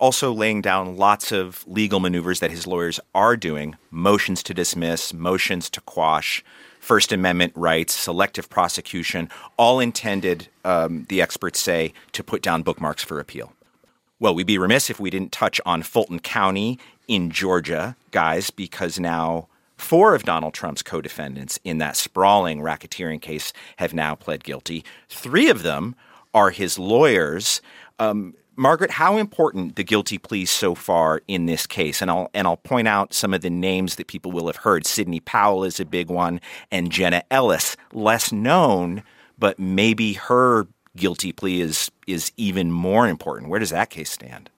also 0.00 0.32
laying 0.32 0.60
down 0.60 0.96
lots 0.96 1.30
of 1.30 1.64
legal 1.68 2.00
maneuvers 2.00 2.40
that 2.40 2.50
his 2.50 2.66
lawyers 2.66 2.98
are 3.14 3.36
doing 3.36 3.76
motions 3.90 4.42
to 4.42 4.52
dismiss, 4.52 5.14
motions 5.14 5.70
to 5.70 5.80
quash, 5.82 6.42
First 6.80 7.12
Amendment 7.12 7.52
rights, 7.54 7.94
selective 7.94 8.50
prosecution, 8.50 9.28
all 9.56 9.78
intended, 9.78 10.48
um, 10.64 11.06
the 11.08 11.22
experts 11.22 11.60
say, 11.60 11.92
to 12.10 12.24
put 12.24 12.42
down 12.42 12.64
bookmarks 12.64 13.04
for 13.04 13.20
appeal. 13.20 13.52
Well, 14.18 14.34
we'd 14.34 14.48
be 14.48 14.58
remiss 14.58 14.90
if 14.90 14.98
we 14.98 15.10
didn't 15.10 15.30
touch 15.30 15.60
on 15.64 15.84
Fulton 15.84 16.18
County 16.18 16.80
in 17.06 17.30
Georgia, 17.30 17.96
guys, 18.10 18.50
because 18.50 18.98
now 18.98 19.46
Four 19.82 20.14
of 20.14 20.22
Donald 20.22 20.54
Trump's 20.54 20.80
co 20.80 21.00
defendants 21.00 21.58
in 21.64 21.78
that 21.78 21.96
sprawling 21.96 22.60
racketeering 22.60 23.20
case 23.20 23.52
have 23.76 23.92
now 23.92 24.14
pled 24.14 24.44
guilty. 24.44 24.84
Three 25.08 25.50
of 25.50 25.64
them 25.64 25.96
are 26.32 26.50
his 26.50 26.78
lawyers. 26.78 27.60
Um, 27.98 28.34
Margaret, 28.54 28.92
how 28.92 29.16
important 29.16 29.74
the 29.74 29.82
guilty 29.82 30.18
pleas 30.18 30.50
so 30.50 30.76
far 30.76 31.20
in 31.26 31.46
this 31.46 31.66
case? 31.66 32.00
And 32.00 32.12
I'll 32.12 32.30
and 32.32 32.46
I'll 32.46 32.56
point 32.56 32.86
out 32.86 33.12
some 33.12 33.34
of 33.34 33.40
the 33.42 33.50
names 33.50 33.96
that 33.96 34.06
people 34.06 34.30
will 34.30 34.46
have 34.46 34.56
heard. 34.56 34.86
Sidney 34.86 35.20
Powell 35.20 35.64
is 35.64 35.80
a 35.80 35.84
big 35.84 36.08
one, 36.08 36.40
and 36.70 36.92
Jenna 36.92 37.24
Ellis, 37.30 37.76
less 37.92 38.30
known, 38.30 39.02
but 39.36 39.58
maybe 39.58 40.12
her 40.12 40.68
guilty 40.96 41.32
plea 41.32 41.60
is 41.60 41.90
is 42.06 42.30
even 42.36 42.70
more 42.70 43.08
important. 43.08 43.50
Where 43.50 43.60
does 43.60 43.70
that 43.70 43.90
case 43.90 44.10
stand? 44.12 44.48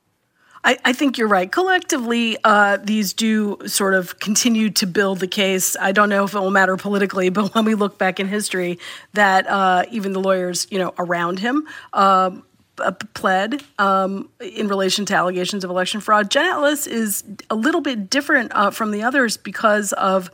I, 0.65 0.79
I 0.85 0.93
think 0.95 1.19
you're 1.19 1.29
right. 1.29 1.51
Collectively, 1.51 2.39
uh, 2.43 2.79
these 2.79 3.13
do 3.13 3.59
sort 3.67 3.93
of 3.93 4.19
continue 4.19 4.71
to 4.71 4.87
build 4.87 5.21
the 5.21 5.29
case. 5.29 5.77
I 5.79 5.93
don't 5.93 6.09
know 6.09 6.25
if 6.25 6.35
it 6.35 6.41
will 6.41 6.51
matter 6.51 6.77
politically, 6.77 7.29
but 7.31 7.55
when 7.55 7.65
we 7.65 7.75
look 7.75 7.99
back 7.99 8.19
in 8.19 8.27
history, 8.27 8.79
that 9.13 9.47
uh, 9.47 9.85
even 9.91 10.13
the 10.13 10.21
lawyers, 10.21 10.67
you 10.71 10.79
know, 10.79 10.95
around 10.99 11.39
him. 11.39 11.69
Um, 11.93 12.45
uh, 12.77 12.91
pled 12.91 13.63
um, 13.79 14.29
in 14.41 14.67
relation 14.67 15.07
to 15.07 15.15
allegations 15.15 15.63
of 15.63 15.71
election 15.71 16.01
fraud. 16.01 16.29
Jenna 16.29 16.55
Ellis 16.55 16.89
is 16.89 17.23
a 17.49 17.55
little 17.55 17.81
bit 17.81 18.11
different 18.11 18.51
uh, 18.53 18.73
from 18.73 18.91
the 18.91 19.05
others 19.05 19.37
because 19.37 19.93
of 19.93 20.29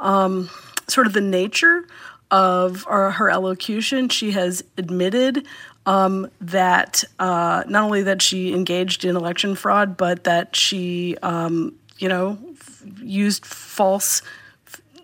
um, 0.00 0.48
sort 0.88 1.06
of 1.06 1.12
the 1.12 1.20
nature 1.20 1.86
of 2.30 2.84
her 2.84 3.28
allocution. 3.28 4.08
She 4.08 4.30
has 4.30 4.64
admitted 4.78 5.46
um, 5.86 6.30
that 6.40 7.04
uh, 7.18 7.64
not 7.68 7.84
only 7.84 8.02
that 8.02 8.22
she 8.22 8.52
engaged 8.52 9.04
in 9.04 9.16
election 9.16 9.54
fraud, 9.54 9.96
but 9.96 10.24
that 10.24 10.54
she, 10.54 11.16
um, 11.22 11.74
you 11.98 12.08
know, 12.08 12.38
f- 12.52 12.82
used 13.02 13.44
false. 13.44 14.22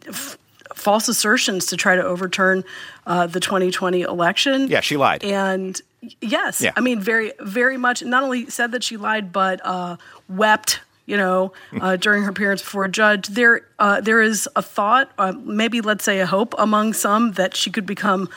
F- 0.07 0.38
false 0.75 1.09
assertions 1.09 1.67
to 1.67 1.77
try 1.77 1.97
to 1.97 2.05
overturn 2.05 2.62
uh, 3.05 3.27
the 3.27 3.41
2020 3.41 4.03
election. 4.03 4.69
Yeah, 4.69 4.79
she 4.79 4.97
lied. 4.97 5.25
And 5.25 5.79
yes, 6.21 6.61
yeah. 6.61 6.71
I 6.77 6.81
mean, 6.81 7.01
very, 7.01 7.33
very 7.41 7.77
much. 7.77 8.05
Not 8.05 8.23
only 8.23 8.49
said 8.49 8.71
that 8.73 8.85
she 8.85 8.97
lied, 8.97 9.33
but 9.33 9.61
uh, 9.64 9.97
wept 10.29 10.81
you 11.09 11.17
know, 11.17 11.53
uh, 11.81 11.97
during 11.97 12.23
her 12.23 12.29
appearance 12.29 12.61
before 12.61 12.85
a 12.85 12.88
judge. 12.91 13.29
There, 13.29 13.62
uh, 13.79 14.03
there 14.03 14.21
is 14.21 14.47
a 14.55 14.61
thought, 14.61 15.11
uh, 15.17 15.33
maybe 15.43 15.81
let's 15.81 16.05
say 16.05 16.21
a 16.21 16.27
hope 16.27 16.55
among 16.59 16.93
some 16.93 17.33
that 17.33 17.57
she 17.57 17.71
could 17.71 17.87
become 17.87 18.29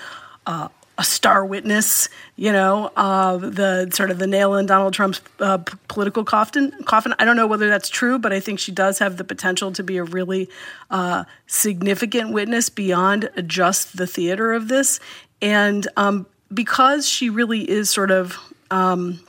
uh, 0.48 0.70
a 1.02 1.04
star 1.04 1.44
witness, 1.44 2.10
you 2.36 2.52
know, 2.52 2.92
uh, 2.96 3.36
the 3.38 3.90
sort 3.92 4.12
of 4.12 4.20
the 4.20 4.28
nail 4.28 4.54
in 4.54 4.68
Donald 4.68 4.94
Trump's 4.94 5.20
uh, 5.40 5.58
p- 5.58 5.76
political 5.88 6.24
coffin. 6.24 6.72
Coffin. 6.86 7.16
I 7.18 7.26
don't 7.26 7.36
know 7.36 7.48
whether 7.48 7.70
that's 7.70 7.90
true, 7.90 8.20
but 8.20 8.32
I 8.32 8.40
think 8.40 8.60
she 8.60 8.72
does 8.72 9.00
have 9.00 9.18
the 9.18 9.24
potential 9.24 9.72
to 9.72 9.82
be 9.82 9.98
a 9.98 10.04
really 10.04 10.48
uh, 10.92 11.24
significant 11.48 12.34
witness 12.34 12.70
beyond 12.70 13.32
just 13.48 13.98
the 13.98 14.06
theater 14.06 14.54
of 14.54 14.68
this. 14.68 15.00
And 15.42 15.88
um, 15.98 16.28
because 16.54 17.08
she 17.08 17.32
really 17.32 17.68
is 17.68 17.90
sort 17.90 18.12
of, 18.12 18.38
um, 18.70 19.22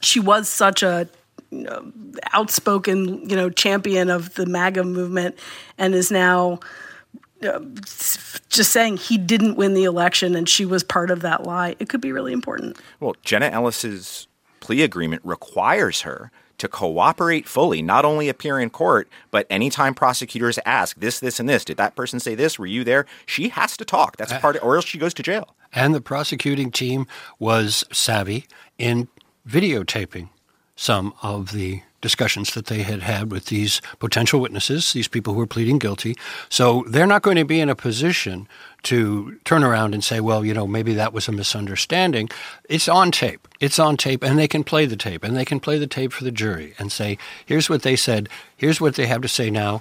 she 0.00 0.18
was 0.18 0.48
such 0.48 0.82
a 0.82 1.08
you 1.52 1.62
know, 1.62 1.92
outspoken, 2.32 3.30
you 3.30 3.36
know, 3.36 3.50
champion 3.50 4.10
of 4.10 4.34
the 4.34 4.46
MAGA 4.46 4.82
movement, 4.82 5.38
and 5.78 5.94
is 5.94 6.10
now 6.10 6.54
uh, 6.54 6.83
Uh, 7.44 7.60
just 8.48 8.70
saying 8.70 8.96
he 8.96 9.18
didn't 9.18 9.56
win 9.56 9.74
the 9.74 9.84
election 9.84 10.34
and 10.34 10.48
she 10.48 10.64
was 10.64 10.82
part 10.82 11.10
of 11.10 11.20
that 11.20 11.44
lie, 11.44 11.76
it 11.78 11.88
could 11.88 12.00
be 12.00 12.12
really 12.12 12.32
important. 12.32 12.78
Well, 13.00 13.14
Jenna 13.22 13.46
Ellis's 13.46 14.26
plea 14.60 14.82
agreement 14.82 15.22
requires 15.24 16.02
her 16.02 16.30
to 16.58 16.68
cooperate 16.68 17.46
fully, 17.48 17.82
not 17.82 18.04
only 18.04 18.28
appear 18.28 18.60
in 18.60 18.70
court, 18.70 19.08
but 19.30 19.46
anytime 19.50 19.92
prosecutors 19.92 20.58
ask 20.64 20.96
this, 20.98 21.20
this, 21.20 21.40
and 21.40 21.48
this, 21.48 21.64
did 21.64 21.76
that 21.76 21.96
person 21.96 22.20
say 22.20 22.34
this? 22.34 22.58
Were 22.58 22.66
you 22.66 22.84
there? 22.84 23.06
She 23.26 23.48
has 23.48 23.76
to 23.76 23.84
talk. 23.84 24.16
That's 24.16 24.32
part 24.34 24.56
of, 24.56 24.62
or 24.62 24.76
else 24.76 24.84
she 24.84 24.98
goes 24.98 25.14
to 25.14 25.22
jail. 25.22 25.56
And 25.72 25.94
the 25.94 26.00
prosecuting 26.00 26.70
team 26.70 27.06
was 27.38 27.84
savvy 27.92 28.46
in 28.78 29.08
videotaping 29.48 30.28
some 30.76 31.12
of 31.22 31.52
the 31.52 31.82
discussions 32.04 32.52
that 32.52 32.66
they 32.66 32.82
had 32.82 33.00
had 33.00 33.32
with 33.32 33.46
these 33.46 33.80
potential 33.98 34.38
witnesses, 34.38 34.92
these 34.92 35.08
people 35.08 35.32
who 35.32 35.40
are 35.40 35.46
pleading 35.46 35.78
guilty. 35.78 36.14
So 36.50 36.84
they're 36.86 37.06
not 37.06 37.22
going 37.22 37.38
to 37.38 37.46
be 37.46 37.60
in 37.60 37.70
a 37.70 37.74
position 37.74 38.46
to 38.82 39.38
turn 39.46 39.64
around 39.64 39.94
and 39.94 40.04
say, 40.04 40.20
well, 40.20 40.44
you 40.44 40.52
know, 40.52 40.66
maybe 40.66 40.92
that 40.92 41.14
was 41.14 41.28
a 41.28 41.32
misunderstanding. 41.32 42.28
It's 42.68 42.88
on 42.88 43.10
tape. 43.10 43.48
It's 43.58 43.78
on 43.78 43.96
tape, 43.96 44.22
and 44.22 44.38
they 44.38 44.46
can 44.46 44.64
play 44.64 44.84
the 44.84 44.96
tape, 44.96 45.24
and 45.24 45.34
they 45.34 45.46
can 45.46 45.60
play 45.60 45.78
the 45.78 45.86
tape 45.86 46.12
for 46.12 46.24
the 46.24 46.30
jury 46.30 46.74
and 46.78 46.92
say, 46.92 47.16
here's 47.46 47.70
what 47.70 47.80
they 47.80 47.96
said, 47.96 48.28
here's 48.54 48.82
what 48.82 48.96
they 48.96 49.06
have 49.06 49.22
to 49.22 49.28
say 49.28 49.48
now. 49.48 49.80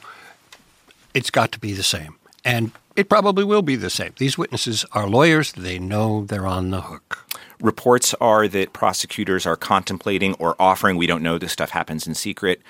It's 1.13 1.29
got 1.29 1.51
to 1.51 1.59
be 1.59 1.73
the 1.73 1.83
same. 1.83 2.15
And 2.45 2.71
it 2.95 3.09
probably 3.09 3.43
will 3.43 3.61
be 3.61 3.75
the 3.75 3.89
same. 3.89 4.13
These 4.17 4.37
witnesses 4.37 4.85
are 4.91 5.07
lawyers, 5.07 5.51
they 5.53 5.79
know 5.79 6.25
they're 6.25 6.45
on 6.45 6.71
the 6.71 6.81
hook. 6.81 7.27
Reports 7.59 8.13
are 8.15 8.47
that 8.47 8.73
prosecutors 8.73 9.45
are 9.45 9.55
contemplating 9.55 10.33
or 10.35 10.55
offering, 10.59 10.97
we 10.97 11.07
don't 11.07 11.23
know, 11.23 11.37
this 11.37 11.53
stuff 11.53 11.71
happens 11.71 12.05
in 12.05 12.13
secret, 12.13 12.61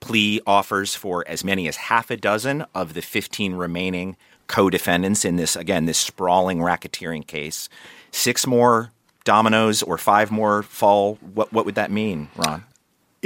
plea 0.00 0.40
offers 0.46 0.94
for 0.94 1.24
as 1.26 1.44
many 1.44 1.68
as 1.68 1.76
half 1.76 2.10
a 2.10 2.16
dozen 2.16 2.64
of 2.74 2.94
the 2.94 3.02
15 3.02 3.54
remaining 3.54 4.16
co 4.46 4.70
defendants 4.70 5.24
in 5.24 5.36
this, 5.36 5.56
again, 5.56 5.86
this 5.86 5.98
sprawling 5.98 6.58
racketeering 6.58 7.26
case. 7.26 7.68
Six 8.12 8.46
more 8.46 8.92
dominoes 9.24 9.82
or 9.82 9.98
five 9.98 10.30
more 10.30 10.62
fall. 10.62 11.16
What, 11.34 11.52
what 11.52 11.66
would 11.66 11.74
that 11.74 11.90
mean, 11.90 12.28
Ron? 12.36 12.64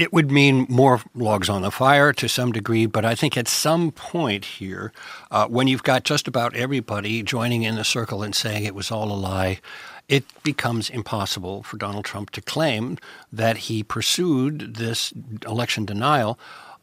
It 0.00 0.14
would 0.14 0.30
mean 0.30 0.64
more 0.70 1.02
logs 1.14 1.50
on 1.50 1.60
the 1.60 1.70
fire 1.70 2.14
to 2.14 2.26
some 2.26 2.52
degree, 2.52 2.86
but 2.86 3.04
I 3.04 3.14
think 3.14 3.36
at 3.36 3.46
some 3.46 3.90
point 3.92 4.46
here, 4.46 4.94
uh, 5.30 5.46
when 5.46 5.68
you've 5.68 5.82
got 5.82 6.04
just 6.04 6.26
about 6.26 6.56
everybody 6.56 7.22
joining 7.22 7.64
in 7.64 7.74
the 7.74 7.84
circle 7.84 8.22
and 8.22 8.34
saying 8.34 8.64
it 8.64 8.74
was 8.74 8.90
all 8.90 9.12
a 9.12 9.14
lie, 9.14 9.60
it 10.08 10.24
becomes 10.42 10.88
impossible 10.88 11.62
for 11.64 11.76
Donald 11.76 12.06
Trump 12.06 12.30
to 12.30 12.40
claim 12.40 12.96
that 13.30 13.58
he 13.68 13.82
pursued 13.82 14.76
this 14.76 15.12
election 15.46 15.84
denial 15.84 16.38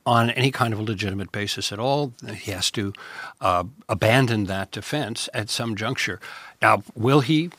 on 0.06 0.30
any 0.30 0.52
kind 0.52 0.72
of 0.72 0.80
a 0.80 0.84
legitimate 0.84 1.32
basis 1.32 1.72
at 1.72 1.80
all. 1.80 2.14
He 2.32 2.52
has 2.52 2.70
to 2.70 2.94
uh, 3.42 3.64
abandon 3.90 4.44
that 4.44 4.70
defense 4.70 5.28
at 5.34 5.50
some 5.50 5.76
juncture. 5.76 6.20
Now, 6.62 6.84
will 6.94 7.22
he? 7.22 7.50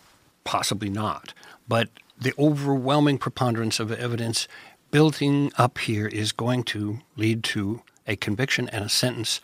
Possibly 0.44 0.88
not. 0.88 1.34
But 1.66 1.88
the 2.20 2.34
overwhelming 2.38 3.18
preponderance 3.18 3.78
of 3.78 3.92
evidence 3.92 4.48
building 4.90 5.52
up 5.56 5.78
here 5.78 6.06
is 6.06 6.32
going 6.32 6.64
to 6.64 7.00
lead 7.16 7.44
to 7.44 7.82
a 8.06 8.16
conviction 8.16 8.68
and 8.70 8.84
a 8.84 8.88
sentence 8.88 9.40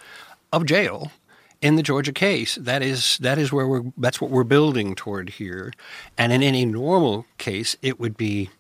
of 0.53 0.65
jail 0.65 1.13
in 1.61 1.77
the 1.77 1.83
Georgia 1.83 2.13
case. 2.13 2.57
That 2.57 2.83
is 2.83 3.19
that 3.19 3.39
is 3.39 3.53
where 3.53 3.67
we're 3.67 3.85
that's 3.97 4.21
what 4.21 4.31
we're 4.31 4.45
building 4.45 4.95
toward 4.95 5.31
here. 5.31 5.73
And 6.17 6.33
in 6.33 6.43
any 6.43 6.65
normal 6.65 7.27
case, 7.39 7.77
it 7.83 7.99
would 8.01 8.17
be, 8.17 8.51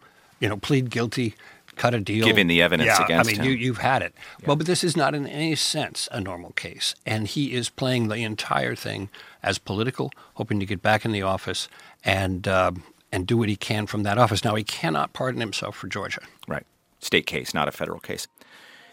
you 0.40 0.48
know, 0.48 0.56
plead 0.56 0.90
guilty, 0.90 1.34
cut 1.76 1.94
a 1.94 2.00
deal. 2.00 2.24
Given 2.24 2.46
the 2.46 2.62
evidence 2.62 2.86
yeah, 2.86 3.04
against 3.04 3.28
I 3.28 3.32
mean, 3.32 3.40
him. 3.40 3.46
You, 3.46 3.52
you've 3.52 3.78
had 3.78 4.02
it. 4.02 4.14
Yeah. 4.40 4.46
Well, 4.48 4.56
but 4.56 4.66
this 4.66 4.84
is 4.84 4.96
not 4.96 5.14
in 5.14 5.26
any 5.26 5.54
sense 5.54 6.08
a 6.12 6.20
normal 6.20 6.52
case. 6.52 6.94
And 7.04 7.26
he 7.26 7.54
is 7.54 7.68
playing 7.68 8.08
the 8.08 8.22
entire 8.22 8.74
thing 8.74 9.08
as 9.42 9.58
political, 9.58 10.10
hoping 10.34 10.60
to 10.60 10.66
get 10.66 10.82
back 10.82 11.04
in 11.04 11.12
the 11.12 11.22
office 11.22 11.68
and 12.04 12.48
uh, 12.48 12.72
and 13.12 13.26
do 13.26 13.36
what 13.36 13.48
he 13.48 13.56
can 13.56 13.86
from 13.86 14.02
that 14.02 14.18
office. 14.18 14.44
Now, 14.44 14.54
he 14.54 14.64
cannot 14.64 15.12
pardon 15.12 15.40
himself 15.40 15.76
for 15.76 15.86
Georgia. 15.86 16.20
Right. 16.48 16.66
State 17.04 17.26
case, 17.26 17.54
not 17.54 17.68
a 17.68 17.72
federal 17.72 18.00
case. 18.00 18.26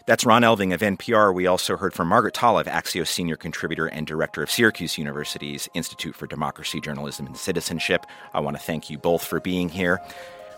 That's 0.06 0.26
Ron 0.26 0.42
Elving 0.42 0.74
of 0.74 0.80
NPR. 0.80 1.32
We 1.32 1.46
also 1.46 1.76
heard 1.76 1.94
from 1.94 2.08
Margaret 2.08 2.34
Talev, 2.34 2.64
Axios 2.64 3.06
senior 3.06 3.36
contributor 3.36 3.86
and 3.86 4.06
director 4.06 4.42
of 4.42 4.50
Syracuse 4.50 4.98
University's 4.98 5.68
Institute 5.74 6.16
for 6.16 6.26
Democracy, 6.26 6.80
Journalism, 6.80 7.26
and 7.26 7.36
Citizenship. 7.36 8.04
I 8.34 8.40
want 8.40 8.56
to 8.56 8.62
thank 8.62 8.90
you 8.90 8.98
both 8.98 9.24
for 9.24 9.38
being 9.38 9.68
here. 9.68 10.00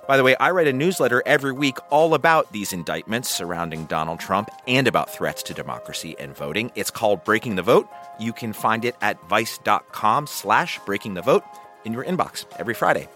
By 0.08 0.16
the 0.16 0.22
way, 0.22 0.34
I 0.36 0.50
write 0.50 0.66
a 0.66 0.72
newsletter 0.72 1.22
every 1.24 1.52
week 1.52 1.78
all 1.90 2.14
about 2.14 2.52
these 2.52 2.72
indictments 2.72 3.30
surrounding 3.30 3.84
Donald 3.86 4.20
Trump 4.20 4.50
and 4.66 4.86
about 4.86 5.10
threats 5.10 5.42
to 5.44 5.54
democracy 5.54 6.14
and 6.18 6.36
voting. 6.36 6.70
It's 6.74 6.90
called 6.90 7.24
Breaking 7.24 7.56
the 7.56 7.62
Vote. 7.62 7.88
You 8.18 8.32
can 8.32 8.52
find 8.52 8.84
it 8.84 8.96
at 9.00 9.22
vice.com 9.28 10.26
slash 10.26 10.78
breaking 10.86 11.14
the 11.14 11.22
vote 11.22 11.44
in 11.84 11.92
your 11.92 12.04
inbox 12.04 12.44
every 12.58 12.74
Friday. 12.74 13.08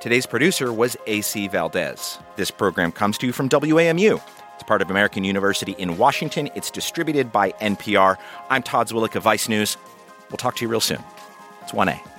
Today's 0.00 0.26
producer 0.26 0.72
was 0.72 0.96
AC 1.06 1.48
Valdez. 1.48 2.18
This 2.36 2.50
program 2.50 2.92
comes 2.92 3.18
to 3.18 3.26
you 3.26 3.32
from 3.32 3.48
WAMU. 3.48 4.20
It's 4.54 4.62
part 4.62 4.82
of 4.82 4.90
American 4.90 5.24
University 5.24 5.72
in 5.78 5.96
Washington. 5.98 6.48
It's 6.54 6.70
distributed 6.70 7.32
by 7.32 7.52
NPR. 7.60 8.16
I'm 8.50 8.62
Todd 8.62 8.88
Zwillich 8.88 9.14
of 9.16 9.22
Vice 9.22 9.48
News. 9.48 9.76
We'll 10.30 10.36
talk 10.36 10.56
to 10.56 10.64
you 10.64 10.68
real 10.68 10.80
soon. 10.80 11.02
It's 11.62 11.72
1A. 11.72 12.13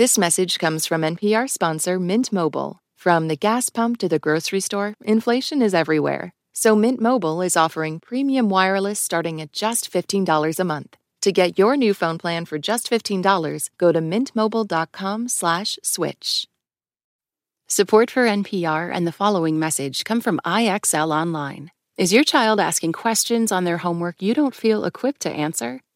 This 0.00 0.16
message 0.16 0.56
comes 0.58 0.86
from 0.86 1.02
NPR 1.02 1.46
sponsor 1.46 2.00
Mint 2.00 2.32
Mobile. 2.32 2.78
From 2.96 3.28
the 3.28 3.36
gas 3.36 3.68
pump 3.68 3.98
to 3.98 4.08
the 4.08 4.18
grocery 4.18 4.60
store, 4.60 4.94
inflation 5.04 5.60
is 5.60 5.74
everywhere. 5.74 6.32
So 6.54 6.74
Mint 6.74 7.02
Mobile 7.02 7.42
is 7.42 7.54
offering 7.54 8.00
premium 8.00 8.48
wireless 8.48 8.98
starting 8.98 9.42
at 9.42 9.52
just 9.52 9.92
$15 9.92 10.58
a 10.58 10.64
month. 10.64 10.96
To 11.20 11.32
get 11.32 11.58
your 11.58 11.76
new 11.76 11.92
phone 11.92 12.16
plan 12.16 12.46
for 12.46 12.58
just 12.58 12.88
$15, 12.88 13.68
go 13.76 13.92
to 13.92 14.00
mintmobile.com/switch. 14.00 16.46
Support 17.68 18.10
for 18.10 18.26
NPR 18.26 18.90
and 18.90 19.06
the 19.06 19.12
following 19.12 19.58
message 19.58 20.04
come 20.04 20.22
from 20.22 20.40
IXL 20.46 21.12
Online. 21.12 21.72
Is 21.98 22.10
your 22.10 22.24
child 22.24 22.58
asking 22.58 22.94
questions 22.94 23.52
on 23.52 23.64
their 23.64 23.80
homework 23.84 24.22
you 24.22 24.32
don't 24.32 24.54
feel 24.54 24.86
equipped 24.86 25.20
to 25.24 25.30
answer? 25.30 25.82